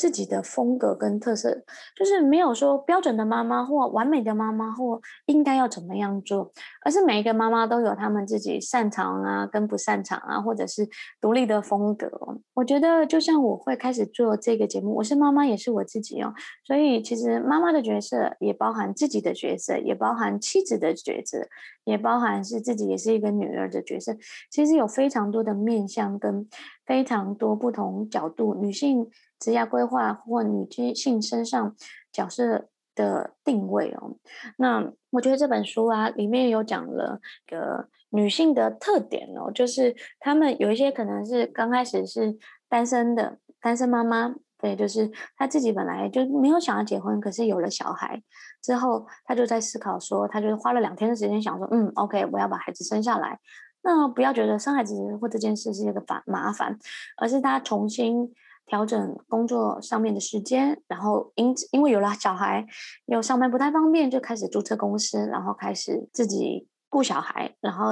[0.00, 1.62] 自己的风格跟特色，
[1.94, 6.50] 就是没有说标准的妈妈或完美的妈妈或应该要怎么样做，
[6.82, 10.88] 而是每一个妈妈都有他们自己擅长啊跟不擅长啊，或者是
[11.20, 12.10] 独立的风格。
[12.54, 16.32] 我觉得就像我会开始做这个节目，我是妈妈也是我自己哦，
[16.64, 21.46] 所以其实妈妈的角色也包含自己的角色，也包含妻子的角色，
[21.84, 24.16] 也包含是自己也是一个女儿的角色。
[24.50, 26.48] 其实有非常多的面向跟
[26.86, 29.06] 非常多不同角度，女性。
[29.40, 31.74] 职业规划或女性身上
[32.12, 34.16] 角色的定位哦，
[34.58, 42.36] 那我觉得这本书啊，里面有讲了个女性的特点哦，就是她们有一些可能是刚开始是
[42.68, 48.20] 单身的单身妈妈，对，就是她自己本来就没有想要结婚，可是有了小孩
[48.60, 53.38] 之后，她就在思考说，她就是花了两天的时间想说，嗯，OK，我要把孩子生下来，
[53.82, 56.76] 那不要觉得生孩子或这件事是一个烦麻烦，
[57.16, 58.34] 而是她重新。
[58.70, 62.64] 调整工作上面的时间，然后因因为有了小孩，
[63.06, 67.86] 又上班不太方便，就开始注册公司，然后开始自己雇小孩，然后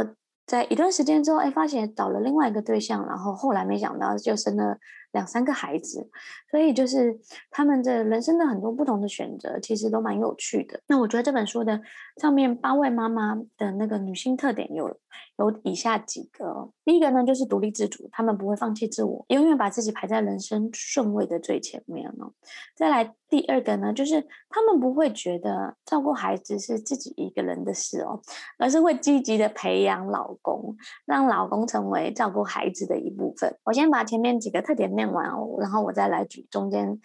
[0.46, 4.78] 在一段时间之后，哎，发现找了另外一个对象，然后后来没想到就生了。
[5.12, 6.10] 两三个孩子，
[6.50, 7.18] 所以就是
[7.50, 10.80] 他们的人生的很多不同的选择，其实都蛮有趣的。
[10.86, 11.80] 那我觉得这本书的
[12.20, 14.88] 上面八位妈妈的那个女性特点有
[15.36, 22.32] 有以下几个：第一个呢，就是独立自主，她们不会放弃自我，永远把自己排在人生顺位的最前面哦。
[22.76, 28.20] 再来第二个呢，就是她们不会觉得照顾孩子是自己一个人的事哦，
[28.58, 33.56] 而是会积极的培养老公，让老公成为照顾孩子的一部分。
[33.64, 34.97] 我先把前面几个特点。
[34.98, 35.24] 念完，
[35.60, 37.00] 然后我再来举中间，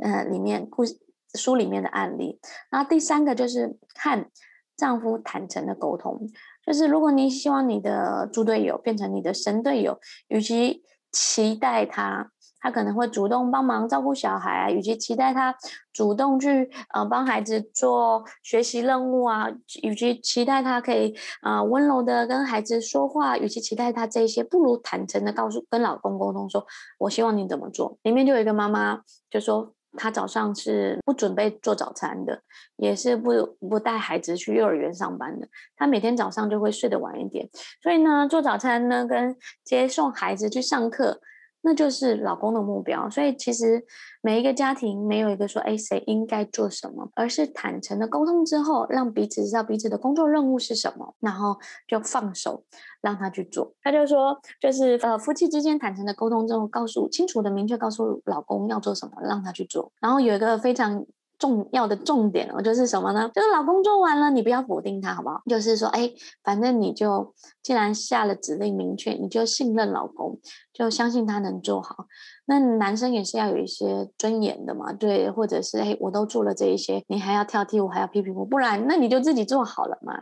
[0.00, 0.94] 呃，里面故事
[1.34, 2.38] 书里面的案例。
[2.70, 4.30] 然后第三个就是看
[4.76, 6.20] 丈夫坦诚的沟通，
[6.64, 12.30] 就是如果你希望你的猪队友变成你的神队友，与其期待他。
[12.60, 15.54] 他可能会主动帮忙照顾小孩啊，与其期待他
[15.92, 19.48] 主动去呃帮孩子做学习任务啊，
[19.82, 26.66] 与其期待他可以啊、温柔的跟孩子说话，与其期待他这些，不如坦诚的告诉跟老公沟通说，
[26.98, 27.98] 我希望你怎么做。
[28.02, 29.00] 里面就有一个妈妈
[29.30, 32.42] 就说，她早上是不准备做早餐的，
[32.76, 33.30] 也是不
[33.68, 37.48] 不带孩子去幼儿园上班的，她每天早上就会睡得晚一点，
[37.82, 41.20] 所以呢，做早餐呢跟接送孩子去上课。
[41.60, 43.84] 那就是老公的目标，所以其实
[44.22, 51.56] 每一个家庭没有一个说，哎，谁应该做什么，而是坦诚的沟通之后，让彼此知道彼此的工作任务是什么，然后
[51.86, 52.64] 就放手
[53.00, 53.74] 让他去做。
[53.82, 59.92] 他就说，就是呃，夫妻之间坦诚的沟通之后，告诉清楚的明确告诉老公要做什么，让他去做。
[60.00, 61.04] 然后有一个非常。
[61.38, 63.30] 重要的重点哦，就是什么呢？
[63.34, 65.42] 就是老公做完了，你不要否定他，好不好？
[65.46, 66.10] 就是说，哎，
[66.42, 70.40] 反正你就既然下了指令明确，你就信任老公，
[70.72, 72.06] 就相信他能做好。
[72.50, 80.14] 那男生也是要有一些尊严的嘛，对，或者是哎，我都做了这一些，你还要挑剔我，还要批评我，不然那你就自己做好了嘛。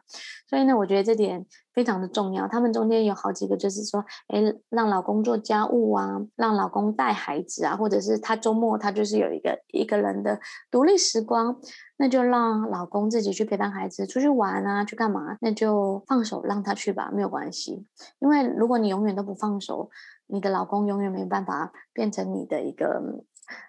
[0.49, 2.49] 所以呢，我觉得这点非常的重要。
[2.49, 11.57] 他们中间有好几个，就是说，哎，让老公做家务啊，让老公带孩子啊，或者是他周末他就是有一个一个人的独立时光，
[11.97, 17.87] 那就让老公自己去陪伴孩子，出去玩啊，去干嘛，那就放手让他去吧，没有关系。
[18.19, 19.89] 因为如果你永远都不放手，
[20.27, 23.01] 你的老公永远没办法变成你的一个，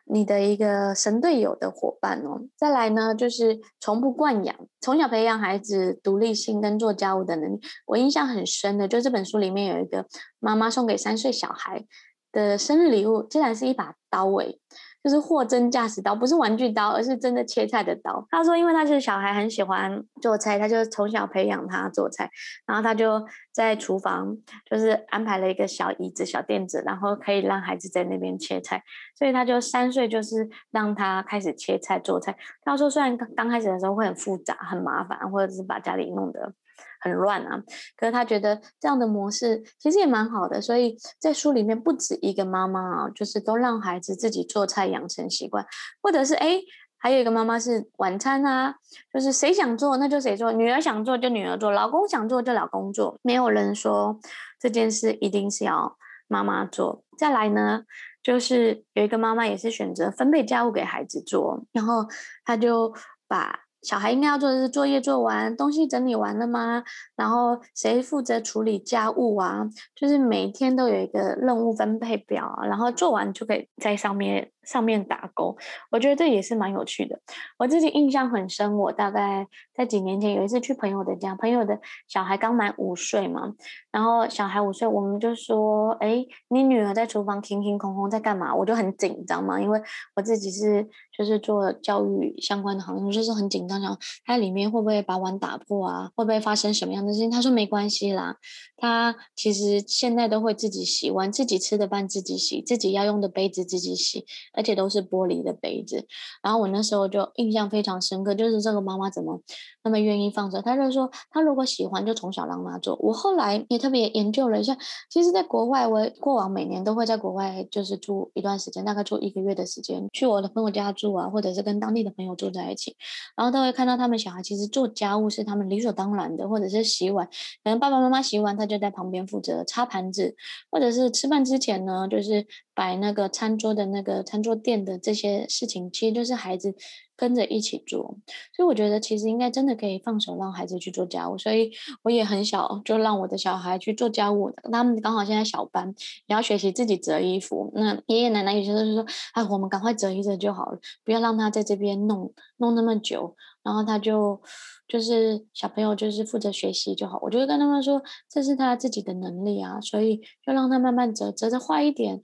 [0.05, 2.41] 你的一个神队友的伙伴哦。
[2.55, 7.59] 再来呢，就是从不惯养，从小培养孩子独立性跟做家务的能力。
[7.85, 10.05] 我印象很深的，就这本书里面有一个
[10.39, 11.85] 妈妈送给三岁小孩
[12.31, 14.59] 的生日礼物，竟然是一把刀诶。
[15.07, 18.27] 就是货真价实刀，不是玩具刀，而是真的切菜的刀。
[18.29, 22.29] 他说，因为他是小孩，很喜欢做菜，他就从小培养他做菜，
[22.65, 24.35] 然后他就在厨房，
[24.69, 28.83] 就是安排了一个小椅子、小垫子，然后可以让孩子在那边切菜。
[29.15, 32.35] 所以他就三岁，就是让他开始切菜做菜。
[32.65, 36.53] 他说，虽然刚刚开始的时候会很复杂、很麻烦，或者是把家里弄得。
[36.99, 37.61] 很乱啊，
[37.95, 45.65] 可是他觉得这样的模式其实也蛮好的，所以在书里面不止一个妈妈啊，就是都让孩子自己做菜养成习惯，
[46.01, 46.59] 或者是哎，
[46.97, 48.75] 还有一个妈妈是晚餐啊，
[49.13, 54.19] 就是谁想做那就谁做，女儿想做就女儿做，老公想做就老公做，没有人说
[54.59, 57.03] 这件事一定是要妈妈做。
[57.17, 57.83] 再来呢，
[58.23, 62.05] 就是有一个妈妈也是选择分配家务给孩子做，然后
[62.43, 62.93] 她就
[63.27, 63.66] 把。
[63.87, 66.83] 小孩应该要做的是作业做完，东西整理完了吗？
[67.15, 69.65] 然后谁负责处理家务啊？
[69.95, 74.51] 就是每天都有一个任务分配表，然后做完就可以在上面。
[74.67, 75.55] 上面打勾，
[75.89, 77.17] 我觉得这也是蛮有趣的。
[77.57, 83.53] 我自己印象很深，我大概在几年前有一次去朋友的家，朋友的小孩刚满五岁嘛，
[83.91, 89.81] 然后小孩五岁，我们就说：“哎，你女儿在厨房停停空空在干嘛？”我就很紧张嘛，因为
[90.15, 90.85] 我自己是
[91.17, 96.11] 就是做教育相关的行业，就是很紧张，想她里面会不会把碗打破啊？
[96.13, 97.31] 会不会发生什么样的事情？
[97.31, 98.35] 他说没关系啦，
[98.75, 104.25] 他其实现在都会自己洗碗，自己吃的饭自己洗，自己要用的杯子自己洗。
[104.57, 106.07] 而且都是玻璃的杯子，
[106.41, 109.39] 然后我那时候就印象非常深刻，就是这个妈妈怎么
[109.83, 110.59] 那么愿意放手？
[110.63, 112.97] 她就说，她如果喜欢，就从小让她做。
[112.99, 114.75] 我后来也特别研究了一下，
[115.11, 122.95] 其实，在国外，我过往每年都会在国外就是住一段时间，大概住一个月的时间，去我的朋友家住啊，或者是跟当地的朋友住在一起，
[123.35, 127.27] 然后都会看到他们小孩其实做家务是他们理所当然的，或者是洗碗，
[127.63, 130.35] 可能爸爸妈妈洗完，他就在旁边负责擦盘子，
[130.71, 132.47] 或者是吃饭之前呢，就是。
[132.77, 136.75] 摆那个餐桌的那个餐桌垫的这些事情，其实就是孩子
[137.15, 138.15] 跟着一起做，
[138.55, 141.35] 所以我觉得其实应该真的可以放手让孩子去做家务。
[141.39, 141.71] 所以
[142.03, 145.91] 我也很小就让我的小孩去做家务，他们刚好现在小班，
[146.27, 147.71] 也要学习自己折衣服。
[147.73, 149.03] 那爷爷奶奶有些时候就说
[149.33, 153.35] ：“哎，我们赶快折一折就好了，不要让他在这边弄弄那么久。”
[153.67, 154.41] 然后他就
[154.87, 157.19] 就是小朋友就是负责学习就好。
[157.21, 158.01] 我就会跟他们说
[158.31, 162.21] ：“这是他自己的能力啊，所以就让他慢慢折，折着坏一点。”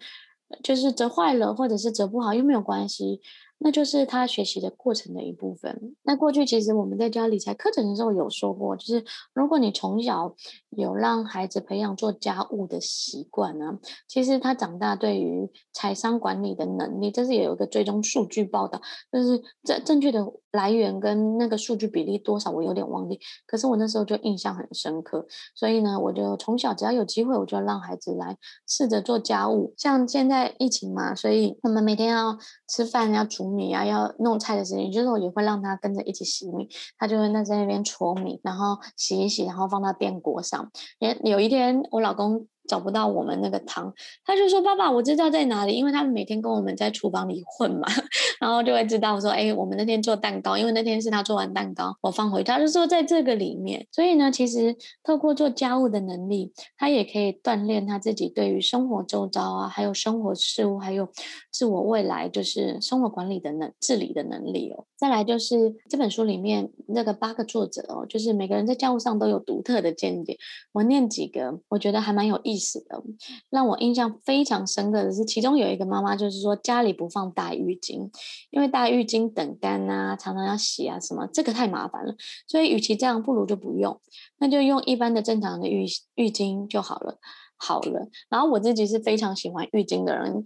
[0.64, 3.20] 就是折坏了，或者是折不好，又没有关系。
[3.58, 5.96] 那就是他学习的过程的一部分。
[6.04, 10.36] 那过去其实我们在教理财课程的时候有说过，就是如果你从小
[10.70, 18.82] 有让孩子培养做家务的习惯呢，其实他长大对于财商管理的能力，这是也有一个追踪数据报道，
[19.12, 20.24] 就是正正确的
[20.54, 23.20] 来源跟那个数据比例多少，我有点忘记。
[23.46, 28.36] 可是我那时候就印象很深刻，所以呢，我就从小只要有机会，我就让孩子来
[28.68, 29.74] 试着做家务。
[29.78, 32.36] 像现在疫情嘛，所以我们每天要
[32.68, 33.44] 吃饭要煮。
[33.54, 40.72] 米啊，要弄菜的时间，就是我也会让他跟着一起洗米，他就会那在那边搓米，然后洗一洗，然后放到电锅上。
[41.00, 42.48] 也有一天，我老公。
[42.68, 43.94] 找不到我们那个汤，
[44.26, 47.88] 他就说：“爸爸，我知道在哪里，因为他们每天跟我们在厨房里混嘛，
[48.40, 53.86] 然后就会知道说，哎，我们那天做蛋糕，因为那天是他做完蛋糕，我放回他就说在这个里面。
[53.92, 61.10] 所以呢，其实透过做家务的能力，他也可以锻炼他自己对于生活周遭啊，还有生活事物，还有
[61.52, 64.86] 自我未来就是生活管理的能治理的能力哦。
[64.96, 70.38] 再来就是这本书里面那个八个作者哦，就是每个人在家务上都有独特的见解。
[70.72, 73.02] 我念几个，我觉得还蛮有意。”意思的，
[73.50, 78.10] 让我印象非常深刻的是，其中有一个妈妈就是说家里不放大浴巾，
[78.52, 82.14] 因为大浴巾等干啊，常常要洗啊什么，这个太麻烦了。
[82.48, 84.00] 所以与其这样，不如就不用，
[84.38, 85.86] 那就用一般的正常的浴
[86.16, 87.18] 浴巾就好了，
[87.58, 88.08] 好了。
[88.30, 90.44] 然后我自己是非常喜欢浴巾的人。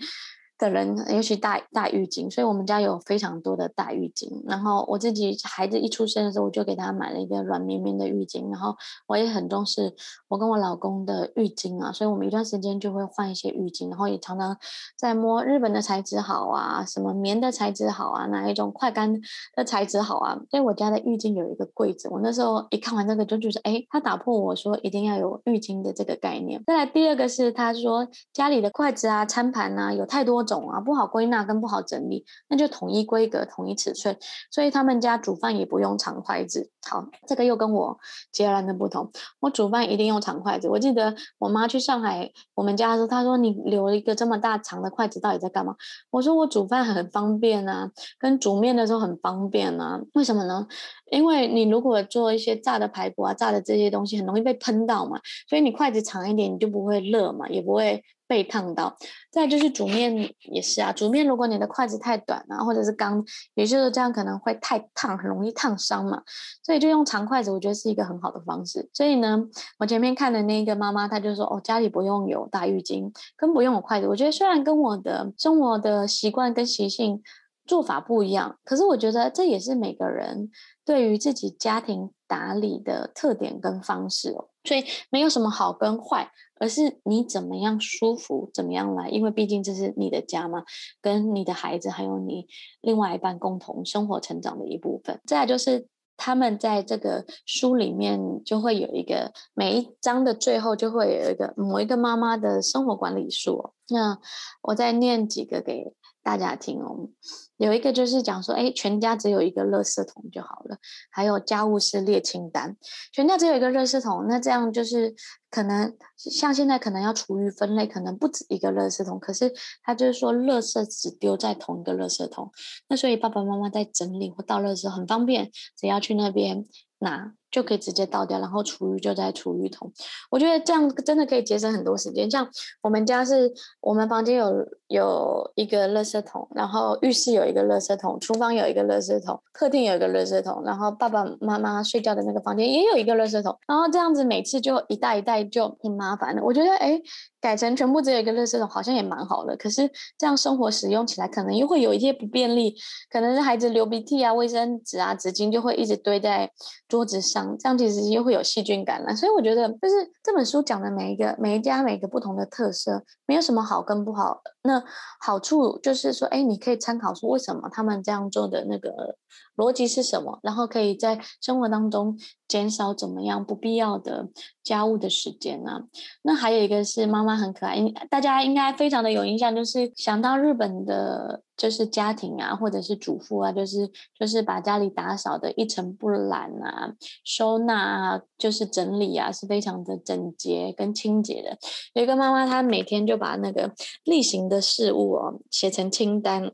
[0.58, 4.28] 的人，尤其大大浴巾，所以我们家有非常多的大浴巾。
[4.48, 8.50] 然后我自己孩子一出生的时候，我就给他买了一个软绵绵的浴巾。
[8.50, 8.76] 然后
[9.08, 9.94] 我也很重视
[10.28, 13.90] 我跟我老公的浴巾啊，所以我们一段时间就会换一些浴巾。
[13.90, 14.58] 然后也常常
[14.98, 19.14] 在摸日本的材质好啊，什么棉的材质好啊，哪一种快干
[19.56, 20.40] 的材质好啊。
[20.50, 26.64] 所以我家的浴巾有一个柜子，我那时候一看完这个就就是，哎，他打破我说一定要有浴巾的这个概念。
[26.66, 30.47] 再来第二个是他说家里的筷子啊、餐盘啊有太多。
[30.48, 34.18] 种啊，不好归纳跟不好整理，那就统一规格、统一尺寸。
[34.50, 36.72] 所以他们家煮饭也不用长筷子。
[36.90, 38.00] 好，这个又跟我
[38.32, 39.12] 截然的不同。
[39.42, 40.70] 我煮饭一定用长筷子。
[40.70, 45.76] 我记得我妈去上海，我们家的时候，她说：“你留了一个这么大长的筷子，到底在干嘛？”
[46.12, 50.00] 我说：“我煮饭很方便啊，跟煮面的时候很方便啊。
[50.14, 50.66] 为什么呢？
[51.12, 55.20] 因为你如果做一些炸的排骨啊、炸的这些东西，很容易被喷到嘛。
[55.50, 58.96] 所以你筷子长一点，你就不会热嘛，也不会。”被烫到，
[59.32, 60.92] 再就是煮面也是啊。
[60.92, 63.24] 煮面如果你的筷子太短啊，或者是刚，
[63.56, 66.22] 也就是这样可能会太烫，很容易烫伤嘛。
[66.62, 68.90] 所以就用长筷子，我觉得是一个很好的方式。
[68.94, 69.42] 所以呢，
[69.80, 74.08] 我前面看的那个妈妈，她就说哦，家里不用有大浴巾，更不用有筷子。
[74.08, 77.22] 我觉得虽然跟我的生活的习惯跟习性
[77.66, 80.50] 做法不一样，可是我觉得这也是每个人
[80.86, 84.50] 对于自己家庭打理的特点跟方式哦。
[84.68, 90.64] 所以没有什么好跟坏，而是你怎么样舒服，怎么样来，因为毕竟这是你的家嘛，
[91.02, 92.48] 跟你的孩子还有你
[92.82, 95.22] 另外一半共同生活成长的一部分。
[95.26, 95.88] 再来就是
[96.18, 103.72] 他们在这个书里面就会有一个每一章的最后就会有一个某一个妈妈的生活管理术。
[103.90, 104.20] 那
[104.64, 105.94] 我再念几个给
[106.28, 107.08] 大家听哦。
[107.56, 110.78] 有一个就是讲说，哎，全家只有一个垃圾桶就好了。
[111.10, 112.76] 还有家务事列清单，
[113.14, 115.16] 全家只有一个垃圾桶，那这样就是
[115.50, 119.18] 可能像现在可能要厨余分类，可能不止一个垃圾桶。
[119.22, 119.54] 可是
[119.84, 122.52] 他就是说，垃圾只丢在同一个垃圾桶。
[122.90, 126.66] 那所以爸爸妈妈在整理或倒垃圾很方便，只要去那边
[127.00, 127.32] 拿。
[127.50, 129.92] 就可以直接倒掉，然后厨余就在厨余桶。
[130.30, 132.30] 我觉得这样真的可以节省很多时间。
[132.30, 132.48] 像
[132.82, 134.54] 我们家是，我们房间有
[134.88, 143.58] 有一个垃圾桶，然后浴室有一个垃圾桶，厨房有一个垃圾桶，客厅有一个垃圾桶，然后爸爸妈妈睡觉的那个房间也有一个垃圾桶。
[143.66, 146.44] 然后这样子每次就一袋一袋就挺麻烦的。
[146.44, 147.00] 我觉得哎，
[147.40, 149.56] 改成全部只有一个垃圾桶好像也蛮好的。
[149.56, 152.76] 可是这样生活使用起来可能又会有一些不便利，
[153.10, 156.52] 可能是孩子流鼻涕啊、卫生纸啊、纸巾就会一直堆在
[156.90, 157.37] 桌子上。
[157.60, 164.42] 这样其实又会有细菌感染，所以我觉得就是这本书讲的每一个每一家每个不同的特色，没有什么好跟不好。
[164.64, 164.82] 那
[165.20, 169.18] 好处就是说，哎，你可以参考说为什么他们这样做的那个
[169.56, 172.18] 逻辑是什么，然后可以在生活当中
[172.48, 174.30] 减少怎么样不必要的
[174.68, 175.82] 家务的时间啊。
[176.24, 177.78] 那还有一个是妈妈很可爱，
[178.10, 181.42] 大家应该非常的有印象，就是想到日本的。
[181.58, 183.90] 就是家庭啊，或者是主妇啊，就是
[184.20, 186.94] 就是把家里打扫得一尘不染啊，
[187.24, 191.58] 收纳啊，就是整理啊，是非常的整洁跟清洁的。
[191.94, 196.52] 有一个妈妈，她每天就把那个例行的事物哦写成清单。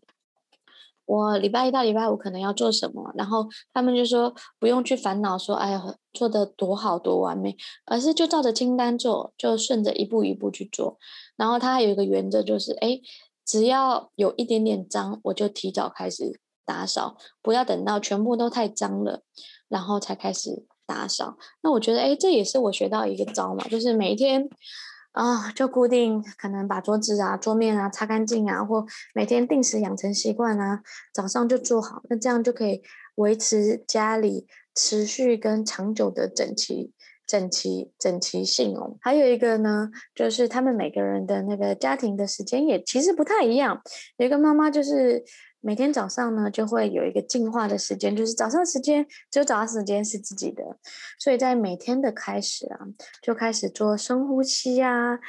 [1.05, 5.81] 我礼拜一到礼拜五可能要做什么，然后他们就说不用去烦恼说，哎呀，
[6.13, 10.97] 做得多好多完美，而是就照着清单做，就顺着一步一步去做。
[11.35, 12.99] 然后他还有一个原则就是，哎。
[13.45, 19.21] 只要有一点点脏，我就提早开始打扫，不要等到全部都太脏了，
[19.67, 21.35] 然后才开始打扫。
[21.61, 24.47] 那我觉得，哎，这也是我学到一个招嘛，就是每一天
[25.13, 28.85] 啊，就固定可能把桌子啊、桌面啊擦干净啊，或
[29.15, 30.83] 每天定时养成习惯啊，
[31.13, 32.83] 早上就做好，那这样就可以
[33.15, 34.45] 维持家里
[34.75, 36.91] 持续跟长久的整齐。
[37.25, 43.81] 整齐整齐性哦，还有一个呢，就是他们每个人的那个家庭的时间也其实不太一样。
[44.17, 45.23] 有一个妈妈就是
[45.65, 50.61] 每天早上呢，就会有一个净化的时间，就是早上时间只有早上时间是自己的，
[51.17, 52.79] 所以在每天的开始啊，
[53.21, 55.19] 就开始做深呼吸啊、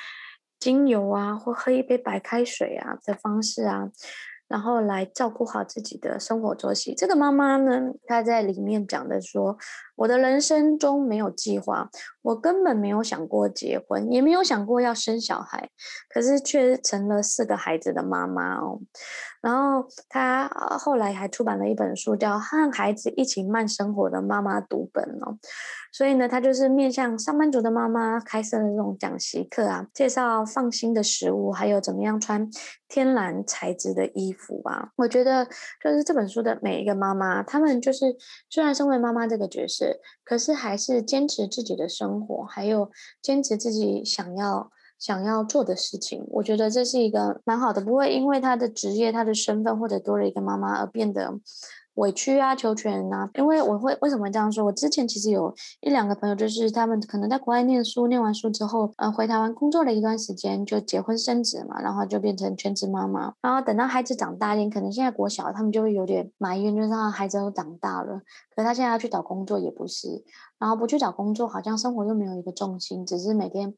[0.59, 3.91] 精油啊，或喝一杯白开水啊的方式啊。
[4.47, 6.95] 然后来照顾好自己的生活作息。
[6.95, 9.57] 这个妈妈呢，她在里面讲的说
[9.97, 11.89] ：“我的人生中没有计划，
[12.25, 15.69] 我根本没有想过结婚，也没有想过要生小孩，
[16.09, 18.81] 可是却成了四个孩子的妈妈哦。”
[19.43, 20.49] 然后她
[20.79, 25.39] 后来还出版了一本书，叫《和孩子一起慢生活的妈妈读本》哦。
[25.93, 32.49] 所以呢，她就是面向上班族的妈妈开设的这种讲习课啊，介绍放心的食物，还有怎么样穿
[32.89, 34.89] 天然材质的衣服啊。
[34.97, 35.45] 我觉得
[35.83, 38.17] 就是这本书的每一个妈妈，她们就是
[38.49, 42.89] 虽然身为妈妈这个角色，可是还是坚持自己的生生活，还有
[43.21, 46.25] 坚持自己想要想要做的事情。
[46.31, 51.41] 我觉得这是一个蛮好的，不会因为他的职业、他的身份或者多了一个妈妈而变得。
[51.95, 54.65] 委屈啊，求全啊，因为我会为什么这样说？
[54.65, 63.33] 我之前其实有一两个朋友，就是他们可能在国外念书，念完书之后，呃，回台湾工作了一段时间，就结婚生子嘛，然后就变成全职妈妈。
[63.41, 68.21] 然后等到孩子长大一点，可能现在国小，他们就会有点埋怨，就是他孩子都长大了，
[68.57, 70.25] 可是他现在要去找工作也不是，
[70.65, 73.75] 然后不去找工作，好像生活又没有一个重心，只是每天。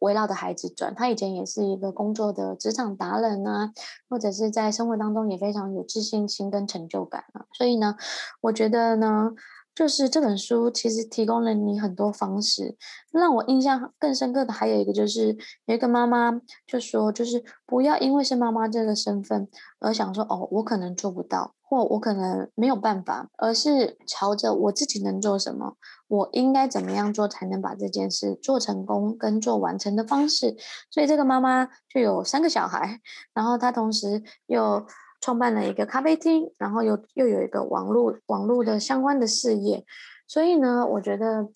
[0.00, 3.70] 围绕着孩子转，他以前也是一个工作的职场达人啊，
[4.10, 7.46] 或者是在生活当中也非常有自信心跟成就感啊。
[7.52, 7.94] 所以呢，
[8.40, 9.30] 我觉得呢，
[9.76, 12.76] 就是这本书其实提供了你很多方式。
[13.12, 15.36] 让我印象更深刻的还有一个就是，
[15.66, 16.32] 有一个妈妈
[16.66, 19.46] 就说，就是不要因为是妈妈这个身份
[19.78, 21.54] 而想说，哦，我可能做不到。
[21.72, 30.54] 或我可能没有办法，而是朝着我自己能做什么，我应该怎么样做才能把这件事做成功跟做完成的方式。
[30.90, 33.00] 所以这个妈妈就有三个小孩，
[33.32, 34.86] 然后她同时又
[35.22, 39.86] 创办了一个咖啡厅，然后又又有一个网络网络的相关的事业。
[40.28, 41.48] 所以呢，我觉得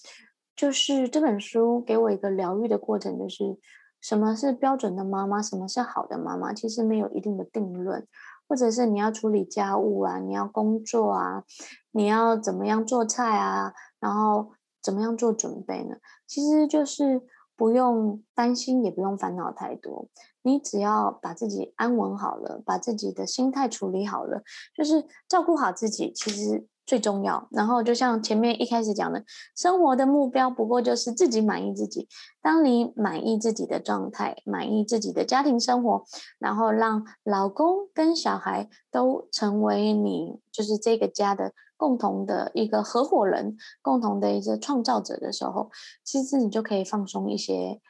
[0.56, 3.44] 就是这本书给我一个疗愈的过程，就是
[4.00, 8.06] 什么是标准的妈妈，什么是好的妈妈，其实没有一定的定论。
[8.48, 11.44] 或者是你要处理家务啊，你要工作啊，
[11.92, 15.96] 你要怎么样做菜啊，然后怎么样做准备呢？
[16.26, 17.22] 其实就是
[17.56, 20.08] 不用担心，也不用烦恼太多。
[20.42, 24.42] 你只要把自己安稳好了，把自己的心态处理好了，
[24.76, 27.48] 就是照顾好自己，其实最重要。
[27.50, 29.24] 然后就像前面一开始讲的，
[29.56, 32.08] 生活的目标不过就是自己满意自己。
[32.40, 36.04] 当你满意自己的状态，满意自己的家庭生活，
[36.38, 45.70] 然后让老公跟小孩都成为你就是这个家的共同的一个合伙人，共同的一个创造者的时候，
[46.04, 47.80] 其实你就可以放松一些。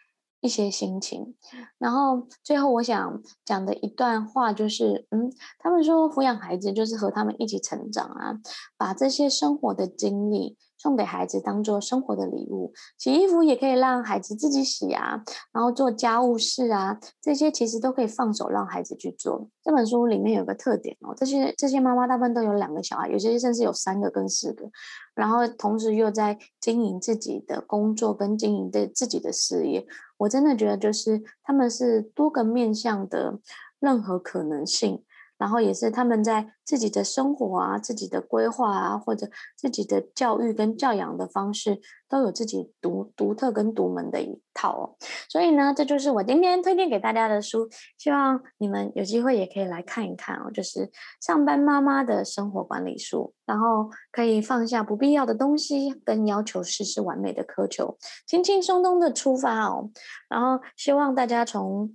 [0.40, 1.34] 一些心情，
[1.78, 8.34] 然后最后我想讲的一段话就是，嗯，他们说抚养孩子就是和他们一起成长啊，
[8.76, 12.72] 把这些生活的经历送给孩子当做生活的礼物。
[12.98, 15.22] 洗衣服也可以让孩子自己洗啊，
[15.52, 19.48] 然后做家务事啊，这些其实都可以放手让孩子去做。
[19.64, 24.70] 这本书里面有个特点哦，这些这些妈妈大部分都有两个小孩，有些甚至有三个跟四个，
[25.14, 29.84] 然后同时又在经营自己的工作跟经营的自己的事业。
[30.18, 33.38] 我真的觉得，就是他们是多个面向的
[33.78, 35.02] 任何可能性。
[35.38, 44.96] 然后也是他们在自己的生活啊、自己的规划啊，或者自己的教育跟教养的方式，都有自己独独特跟独门的一套哦。
[45.28, 47.68] 所以呢，这就是我今天推荐给大家的书，
[47.98, 50.50] 希望你们有机会也可以来看一看哦。
[50.52, 59.90] 就是上班妈妈的生活管理书，然后可以放下不必要的东西，跟要求事事完美的苛求，轻轻松松的出发哦。
[60.28, 61.92] 然后希望大家从。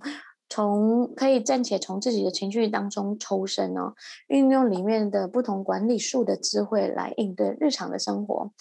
[0.52, 3.94] 从可以暂且从自己的情绪当中抽身哦，
[4.28, 8.52] 运用里面的不同管理术的智慧来应对日常的生活。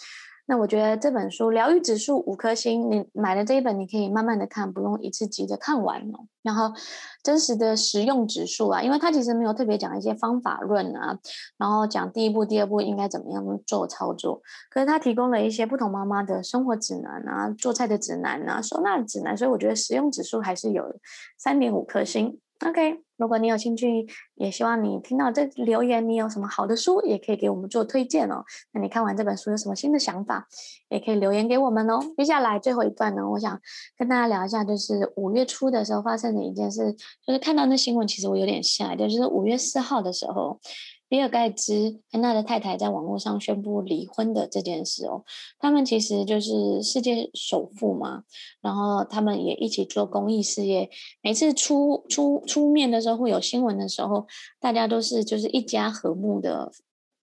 [0.52, 6.28] 那我觉得这本书疗愈指数五颗星，你买了这一本，你可以慢慢的看，不用一次急着看完哦。
[6.41, 6.74] 然后
[7.24, 11.18] 真实的实用指数啊，因为它其实没有特别讲一些方法论啊，
[11.58, 20.84] 然后讲第一步、第二步应该怎么样做操作，可是它提供了一些不同妈妈的生活指南啊、做菜的指南啊、收纳指南，所以我觉得实用指数还是有
[21.38, 22.38] 三点五颗星。
[22.68, 24.05] OK，如果你有兴趣，
[24.36, 28.43] 也希望你听到这留言，你有什么好的书，也可以给我们做推荐哦。
[28.72, 30.47] 那你看完这本书有什么新的想法，
[30.89, 31.99] 也可以留言给我们哦。
[32.16, 33.59] 接下来最后一段呢，我想
[33.97, 36.93] 跟大家聊一下，就是五月初的时候发生的一件事，
[37.26, 40.59] 就是看到那新闻，其实我有点吓，就是五月四号的时候。
[41.12, 45.26] 比尔盖茨跟他的太太在网络上宣布离婚的这件事哦，
[45.59, 48.24] 他们其实就是世界首富嘛，
[48.62, 50.89] 然后他们也一起做公益事业。
[51.22, 54.26] 每次出出出面的时候，会有新闻的时候，
[54.62, 56.72] 大家都是就是一家和睦的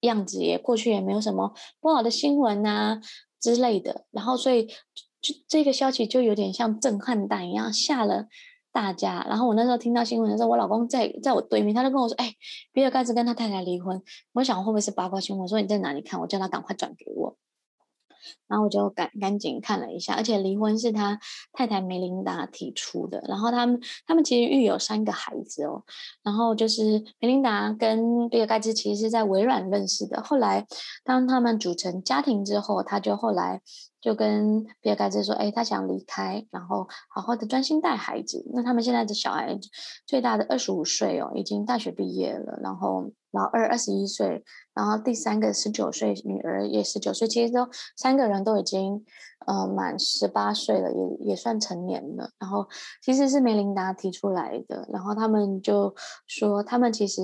[0.01, 3.01] 样子，也过去也没有什么不好的新闻啊
[3.41, 4.05] 之类的。
[4.11, 4.67] 然后所以
[5.23, 8.27] 就这个消息就有点像震撼弹一样下了。
[8.73, 12.35] 大家，然后我那时候听到新闻的时候，我老公在在我对面，他就跟我说：“哎，
[12.73, 14.03] 比尔盖茨跟他太太离婚。”
[14.35, 15.43] 我想会不会是八卦新闻？
[15.43, 16.21] 我说你在哪里看？
[16.21, 17.37] 我叫他赶快转给我。
[18.49, 21.19] 然后我就赶赶紧看了一下，而且离婚是他
[21.53, 23.23] 太太梅琳达提出的。
[23.29, 25.85] 然后他们他们其实育有三个孩子哦。
[26.23, 30.23] 然后就是梅琳达跟比尔盖茨其实是在微软认识的。
[30.23, 30.67] 后来
[31.05, 33.63] 当他们组成家庭之后，他就后来
[34.01, 39.59] 就跟比尔盖茨说：“哎，他想离开，然后好好的专心带孩子。”那他们现在的小孩
[40.07, 43.13] 最大的二十五岁哦，已经大学毕业了，然后。
[43.31, 44.43] 老二二十一岁，
[44.73, 49.05] 然后第三个十九岁，女儿也十九岁，其实都三个人都已经
[49.47, 52.31] 呃满十八岁了，也也算成年了。
[52.39, 52.67] 然后
[53.03, 55.95] 其实是梅琳达提出来的，然后他们就
[56.27, 57.21] 说他们其实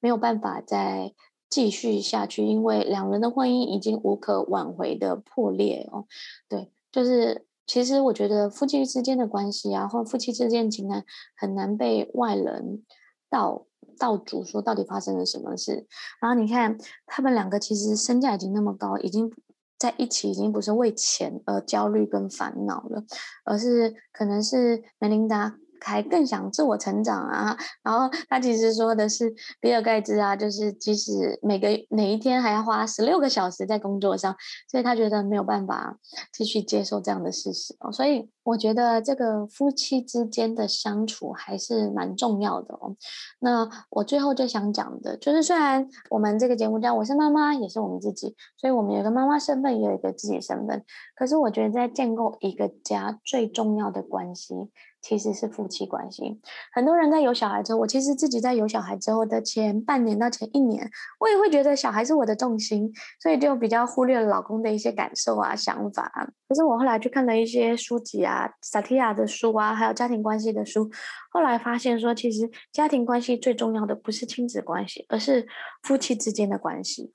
[0.00, 1.14] 没有办法在
[1.50, 6.06] 继续下去，因为两人的婚姻已经无可挽回的破裂哦。
[6.48, 11.04] 对，就是其实我觉得夫妻之间的关系啊，或夫妻之间情感
[11.36, 12.84] 很难被外人
[13.30, 13.64] 道。
[14.00, 15.84] 道主说到底发生了什么事？
[16.20, 19.28] 然后你看他们两个其实身价已经那么高，已经
[19.76, 23.02] 在一起，已经不是为钱而焦虑跟烦恼了，
[23.44, 25.56] 而是可能是梅琳达。
[25.80, 34.34] 还更想自我成长啊，然后他其实说的是比尔盖茨啊，就是即使每个每一天还要花十六个小时在工作上，
[34.70, 35.98] 所以他觉得没有办法
[36.32, 37.92] 继续接受这样的事实哦。
[37.92, 42.96] 所以我觉得这个夫妻之间的相处还是蛮重要的哦。
[43.40, 50.84] 那我最后就想讲的就是，虽然我们这个节目叫我是妈妈，也是我们自己，所以我们有个妈妈身份，也有一个自己身份。
[51.14, 54.54] 可是我觉得在建构一个家最重要的关系。
[55.00, 56.40] 其实是夫妻关系。
[56.72, 60.90] 很多人在有小孩之后，我其实自己在有小孩之后的前半年到前一年，
[61.20, 66.10] 我也会觉得小孩是我的重心，所以就比较忽略了老公的一些感受啊、想法。
[66.48, 70.90] 可是我后来去看了一些书籍啊，萨提亚的书啊，还有家庭关系的书，
[71.38, 75.46] 后来发现说，其实家庭关系最重要的不是亲子关系，而是
[75.84, 77.12] 夫妻之间的关系。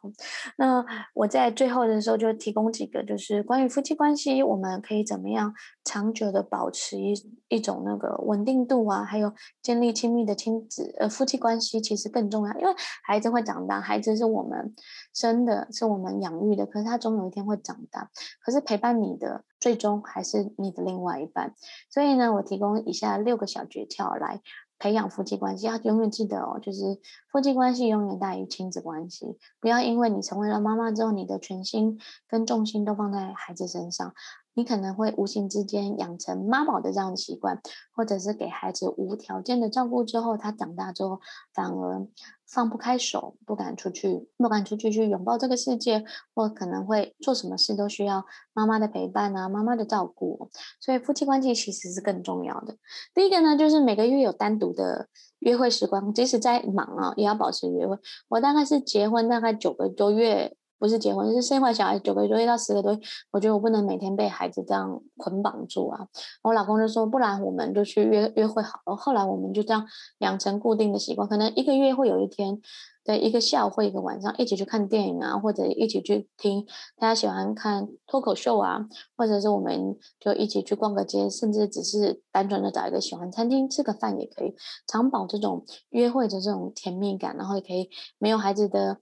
[0.57, 0.81] 那
[1.13, 5.53] 我在最后的时候就提供几个，就是关于夫妻关系，我们可以怎么样
[5.83, 7.13] 长久的保持一
[7.49, 14.73] 一种那个稳定度啊，还有建立亲密的亲子呃夫妻关系，其实更重要，因为孩子会长大，孩子是我们
[15.13, 18.09] 生的，是我们养育的，可是他总有一天会长大，
[18.39, 21.55] 可是陪伴你的最终还是你的另外一半。
[21.89, 24.41] 所以呢，我提供以下六个小诀窍来
[24.77, 26.99] 培养夫妻关系，要永远记得哦，就是
[27.31, 29.37] 夫妻关系永远大于亲子关系。
[29.61, 31.97] 不要因为你成为了妈妈之后，你的全心
[32.27, 34.13] 跟重心都放在孩子身上。
[34.53, 37.61] 你可能会无形之间养成妈宝的这样的习惯，
[37.95, 41.19] 或者是给孩子无条件的照顾之后，他长大之后
[41.53, 42.07] 反而
[42.47, 46.03] 放不开手，不敢出去，不敢出去去拥抱这个世界，
[46.35, 50.49] 或可能会做什么事都需要妈妈的陪伴啊，妈妈的照顾。
[50.79, 52.75] 所以夫妻关系其实是更重要的。
[53.13, 55.07] 第一个呢，就是每个月有单独的
[55.39, 57.97] 约会时光，即使再忙啊，也要保持约会。
[58.29, 60.55] 我大概是结婚大概九个多月。
[60.83, 62.99] 不是结婚，是生完小孩九个多月到十个多月，
[63.31, 66.09] 我觉得我不能每天被孩子这样捆绑住啊。
[66.41, 68.93] 我老公就说，不然我们就去约约会好了。
[68.93, 72.59] 后来我们就这样养成固定的习惯，可能一个月会有一天，
[73.05, 76.65] 对，一个下午或一个晚上一起去看电影啊，或者一起去听
[76.97, 84.53] 大家喜欢看脱口秀啊，或者是我们就一起去逛个街，甚至只是单纯的找一个喜欢餐厅吃个饭也可以，
[84.85, 88.97] 常保这种约会的这种甜蜜感，然后也可以没有孩子的。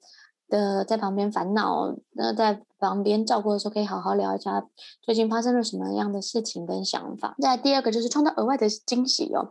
[0.51, 4.65] 的在旁边烦恼，那在旁边照顾的时候，可以好好聊一下
[5.01, 7.35] 最近发生了什么样的事情跟想法。
[7.39, 9.49] 再来第二个就是创造额外的惊喜哦，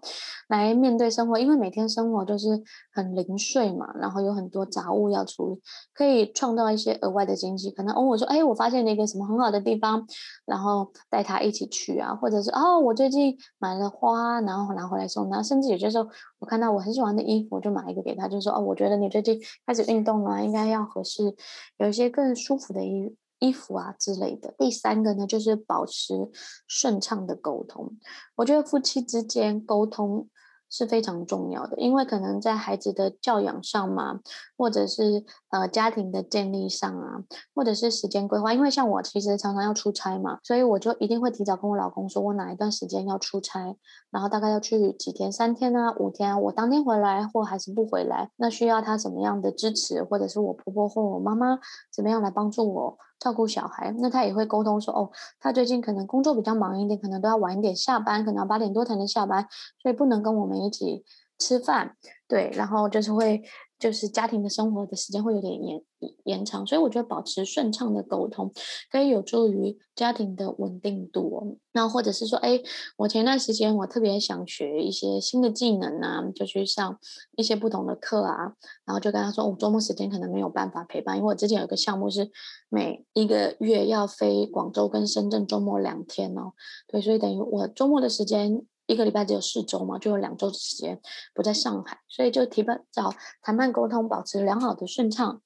[0.48, 2.62] 来面对生活，因为每天生活就是
[2.92, 5.62] 很零碎嘛，然后有很多杂物要处理，
[5.94, 7.70] 可以创造一些额外的惊喜。
[7.70, 10.04] 可能哦，我说哎，我发现了一个什么很好的地方，
[10.44, 16.06] 然后带他一起去啊，或者是哦，我最近买了花，然后拿回来送他，甚至有些时候
[16.40, 20.80] 我看到我很喜欢的衣服，我就买一个给他，就说哦，我觉得你最近开始运动了，应该要。
[20.90, 21.36] 合适
[21.76, 24.54] 有一些更舒服的衣服衣服啊之类的。
[24.56, 26.30] 第三个呢，就是保持
[26.68, 27.98] 顺畅的沟通。
[28.36, 30.28] 我觉得夫妻之间沟通
[30.72, 34.20] 是非常重要的，因为可能在孩子的教养上嘛，
[34.56, 38.54] 或者是呃家庭的建立上啊，或者是时间规划。
[38.54, 43.76] 因为像我其实常常要出差嘛，所以我就一定会提早跟我老公说，我哪一段时间要出差，
[44.12, 51.58] 然后大概要去几天，三天啊，五天，我当天回来或还是不回来，那需要他怎么样的支持，或者是我婆婆或我妈妈
[51.92, 52.96] 怎么样来帮助我。
[53.20, 59.46] 照顾小孩，那他也会沟通说，哦，他最近可能工作比较忙一点，可能都要晚一点下班，可能八点多才能下班，
[59.80, 61.04] 所以不能跟我们一起
[61.38, 61.94] 吃饭，
[62.26, 63.44] 对，然后就是会。
[63.80, 65.82] 就是家庭的生活的时间会有点延
[66.24, 68.52] 延长，所以我觉得保持顺畅的沟通
[68.92, 71.56] 可以有助于家庭的稳定度哦。
[71.72, 72.60] 那或者是说，哎，
[72.98, 76.98] 我前段时间我特别想学一些新的技能啊，就去上
[77.36, 78.54] 一些不同的课啊，
[78.84, 82.30] 然后就跟他说，我周末时间可能没有办法陪伴，因为我之前有个项目是
[82.68, 86.52] 每一个月要飞广州跟深圳周末两天哦，
[86.86, 88.66] 对，所以等于我周末的时间。
[88.90, 91.00] 一个礼拜只有四周嘛，就有两周的时间
[91.32, 95.40] 不在上海，所以就提早找谈判沟通，保持良好的顺畅。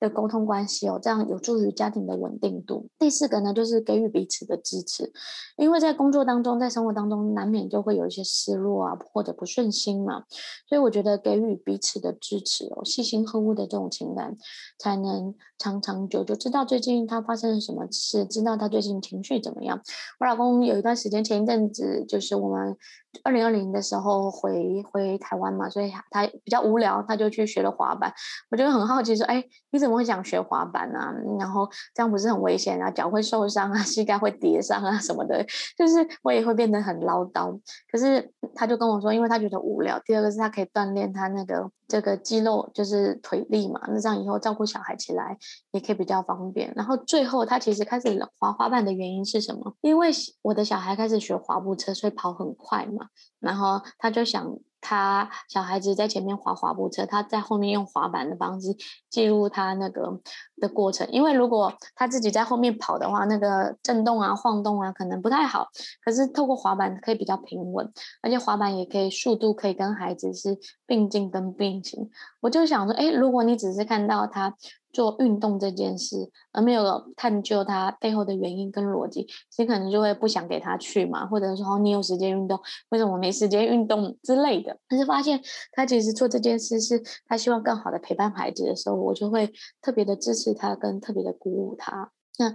[0.00, 2.88] 的沟通关系哦，这样有助于家庭的稳定度。
[2.98, 5.12] 第四个呢，就是给予彼此的支持，
[5.56, 10.24] 因为在工作当中，在生活当中，难免就会有一些失落啊，或者不顺心嘛，
[10.66, 14.36] 所以我觉得给予彼此的支持哦，细心呵护的这种情感，
[14.78, 16.34] 才能长长久久。
[16.34, 19.80] 知道最近他发生了什么事，知道他最近情绪怎么样。
[20.18, 22.76] 我老公有一段时间，前一阵子就是我们。
[23.24, 28.14] 二零二零的时候回回台湾嘛，所以他比较无聊，他就去学了滑板。
[28.52, 31.14] 我就很好奇说，哎，你怎么会想学滑板啊？
[31.38, 32.90] 然后这样不是很危险啊？
[32.90, 35.44] 脚会受伤啊，膝盖会跌伤啊什么的，
[35.76, 37.58] 就是我也会变得很唠叨。
[37.90, 40.00] 可是他就跟我说，因为他觉得无聊。
[40.04, 43.80] 第二个是他可以锻炼他那个这个肌肉，就是腿力嘛。
[43.88, 45.36] 那这样以后照顾小孩起来
[45.72, 46.72] 也可以比较方便。
[46.74, 49.74] 然后最后他其实开始滑滑板的原因是什么？
[49.80, 50.10] 因为
[50.42, 53.06] 我的小孩开始学滑步车，所以跑很快嘛。
[53.38, 58.68] 然后他就想，他小孩子在前面滑滑步车，他在后面用滑板的方式
[59.08, 60.20] 记录他那个
[60.60, 61.08] 的过程。
[61.10, 65.68] 因为如果他自己在后面跑的话，那个震动啊、晃动啊，可能不太好。
[66.04, 67.90] 可是透过滑板可以比较平稳，
[68.22, 72.08] 而且滑板也可以速度可以跟孩子是并进跟并行。
[72.40, 74.54] 我就想说，哎，如果你只是看到他。
[74.92, 76.16] 做运动这件事，
[76.50, 79.24] 而没有探究他背后的原因跟逻辑，
[79.56, 82.58] 你可能就会不想给他去嘛，或者说，你有时间运动，
[82.88, 84.76] 为什么我没时间运动之类的。
[84.88, 85.40] 但是发现
[85.70, 92.12] 他其实做这件事是他希望更好的陪伴孩子的时候，我就会特别的支持他，跟特别的鼓舞他。
[92.38, 92.54] 那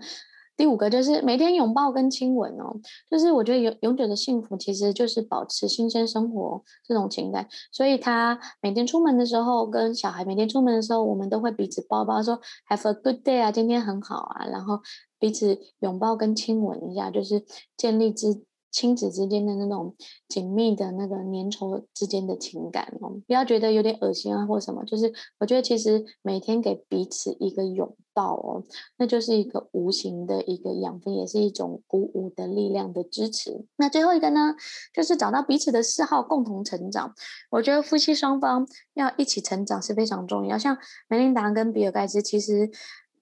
[0.57, 2.79] 第五个就是每天拥抱跟亲吻哦，
[3.11, 7.47] 就是我觉得永永久的幸福其实就是保持新鲜生活这种情感。
[7.71, 12.39] 所以他每天出门的时候，跟小孩每天出门的时候，我们都会彼此抱抱说
[12.69, 14.79] Have a good day 啊，今天很好啊，然后
[15.19, 18.45] 彼此拥抱跟亲吻一下，就是建立之。
[18.75, 19.95] 亲子之间的那种
[20.27, 28.61] 紧密的那个粘稠之间的情感哦，不要觉得有点恶心啊或什么，就是我觉得其实每天给彼此一个拥抱哦，
[28.97, 33.65] 那就是一个无形的一个养分，也是一种鼓舞的力量的支持。
[33.77, 34.53] 那最后一个呢，
[34.93, 37.13] 就是找到彼此的嗜好，共同成长。
[37.51, 40.57] 我觉得夫妻双方要一起成长是非常重要。
[40.57, 42.69] 像梅琳达跟比尔盖茨，其实。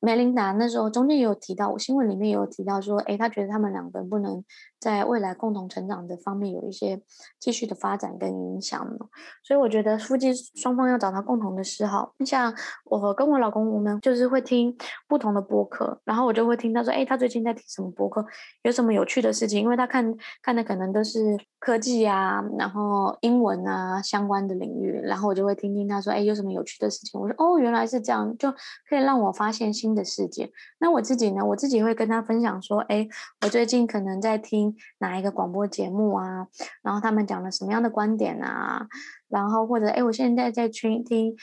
[0.04, 4.44] 梅琳达那时候中间也有提到，我新闻里面也有提到说，诶，他觉得他们两个不能
[4.78, 7.02] 在未来共同成长的方面有一些
[7.40, 8.86] 继续的发展跟影响。
[9.42, 12.14] 所以我觉得夫妻双方要找到共同的嗜好。
[12.18, 14.76] 你像我跟我老公，我们就是会听
[15.08, 18.26] 不同的播客，然后我就会听他说，诶，他最近在听什么播客，
[18.64, 27.18] 有什么有趣的事情，因为他看看的可能都是科技啊，然后英文啊相关的领域，然后我就会听听他说，诶，有什么有趣的事情。
[27.22, 28.52] 我说，哦，原来是这样，就
[28.90, 30.52] 可以让我发现新的世界。
[30.80, 31.46] 那我自己呢？
[31.46, 33.08] 我自己会跟他分享说，哎，
[33.42, 36.48] 我最近可能在听哪一个广播节目啊，
[36.82, 38.88] 然后他们讲了什么样的观点啊，
[39.30, 41.36] 然后或者哎，我现在在听听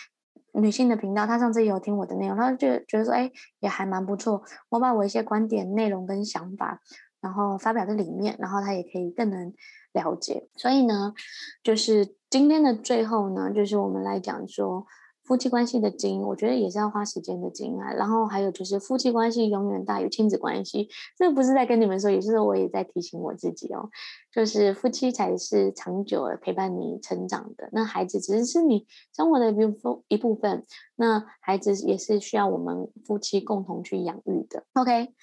[0.53, 3.31] 女性的频道，他上次也有听我的内容，他就觉得说，哎，
[3.61, 4.43] 也还蛮不错。
[4.69, 6.81] 我把我一些观点、内容跟想法，
[7.21, 9.53] 然后发表在里面，然后他也可以更能
[9.93, 10.49] 了解。
[10.57, 11.15] 所以呢，
[11.63, 14.87] 就是今天的最后呢，就是我们来讲说。
[15.31, 17.93] 夫妻关系的经营，我觉得也是要花时间的经营啊。
[17.93, 20.89] 然后还有就是，夫妻关系永远大于亲子关系。
[21.17, 23.91] 这不是在跟你们说，也是我也在提醒我自己哦。
[24.33, 30.67] 就是夫妻才是长久的陪伴你成长的，那孩子只是是你生活的一部分一部分。
[30.97, 34.65] 那孩子也是需要我们夫妻共同去养育的。
[34.73, 35.15] OK。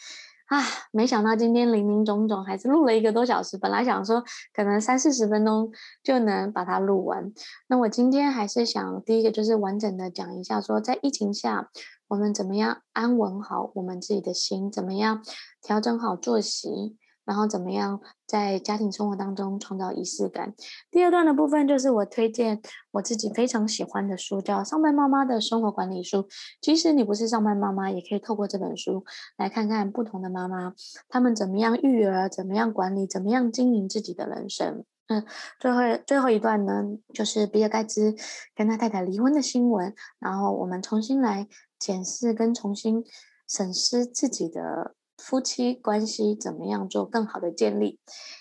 [0.48, 3.58] 啊，没想到今天林林总总还是录了一个多小时。
[3.58, 4.24] 本来想说
[4.54, 5.72] 可能三四十分钟
[6.02, 7.34] 就能把它录完。
[7.68, 11.70] 那我今天还是想第一个就是完整的讲一下，说在疫情下
[12.08, 15.22] 我们怎么样安稳好我们自己的心，怎么样
[15.62, 16.95] 调整好作息。
[17.28, 20.54] 然后怎么样在家庭生活当中创造仪式感？
[20.90, 22.62] 第二段的部分就是我推荐
[22.92, 26.24] 我自己非常喜欢的书，叫《上班妈妈的生活管理书》。
[26.62, 29.04] 即使你不是上班妈妈，也可以透过这本书
[29.36, 30.74] 来看看不同的妈妈，
[31.10, 34.86] 她们怎么样育儿，怎么样管理，怎么样经营自己的人生。
[35.08, 35.26] 嗯，
[35.60, 38.16] 最后最后一段呢，就是比尔盖茨
[38.56, 43.04] 跟他太太离婚的新闻，然后我们重新来检视跟重新
[43.50, 44.96] 审视自己的。
[45.18, 47.99] 夫妻关系怎么样做更好的建立？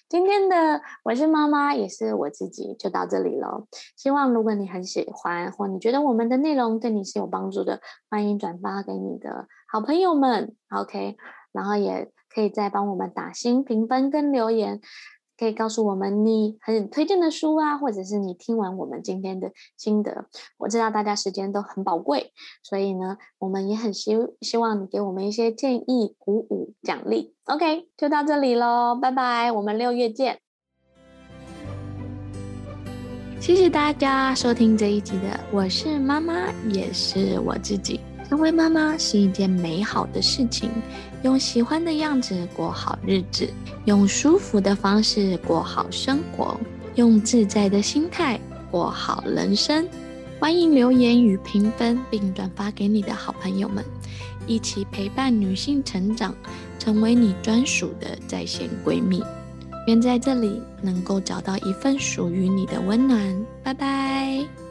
[0.09, 3.67] 今天的我是妈妈，也是我自己，就到这里了。
[3.97, 10.55] 希望如果你很喜欢，或你觉得我们的内容对你是有帮助的，欢迎转发给你的好朋友们。
[10.71, 11.17] OK，
[11.51, 14.81] 然后也可以再帮我们打新评分跟留言。
[15.39, 20.27] 可以告诉我们你很推荐的书啊，或者是你听完我们今天的心得。
[20.59, 22.33] 我知道大家时间都很宝贵，
[22.63, 27.35] 所以呢，我们也很希希望你给我们一些建议、鼓舞、奖励。
[27.45, 30.39] OK，就到这里喽，拜拜，我们六月见。
[33.39, 38.01] 谢谢大家收听这一集的，我是妈妈，也是我自己。
[38.29, 40.69] 成为妈妈是一件美好的事情，
[41.27, 43.53] 用喜欢的样子过好日子，
[43.85, 46.57] 用舒服的方式过好生活，
[46.95, 48.39] 用自在的心态
[48.71, 49.89] 过好人生。
[50.39, 53.85] 欢迎留言与评分，并转发给你的好朋友们，
[54.47, 56.33] 一起陪伴女性成长，
[56.79, 59.21] 成为你专属的在线闺蜜。
[59.89, 63.45] 愿在这里能够找到一份属于你的温暖。
[63.65, 64.66] 拜拜。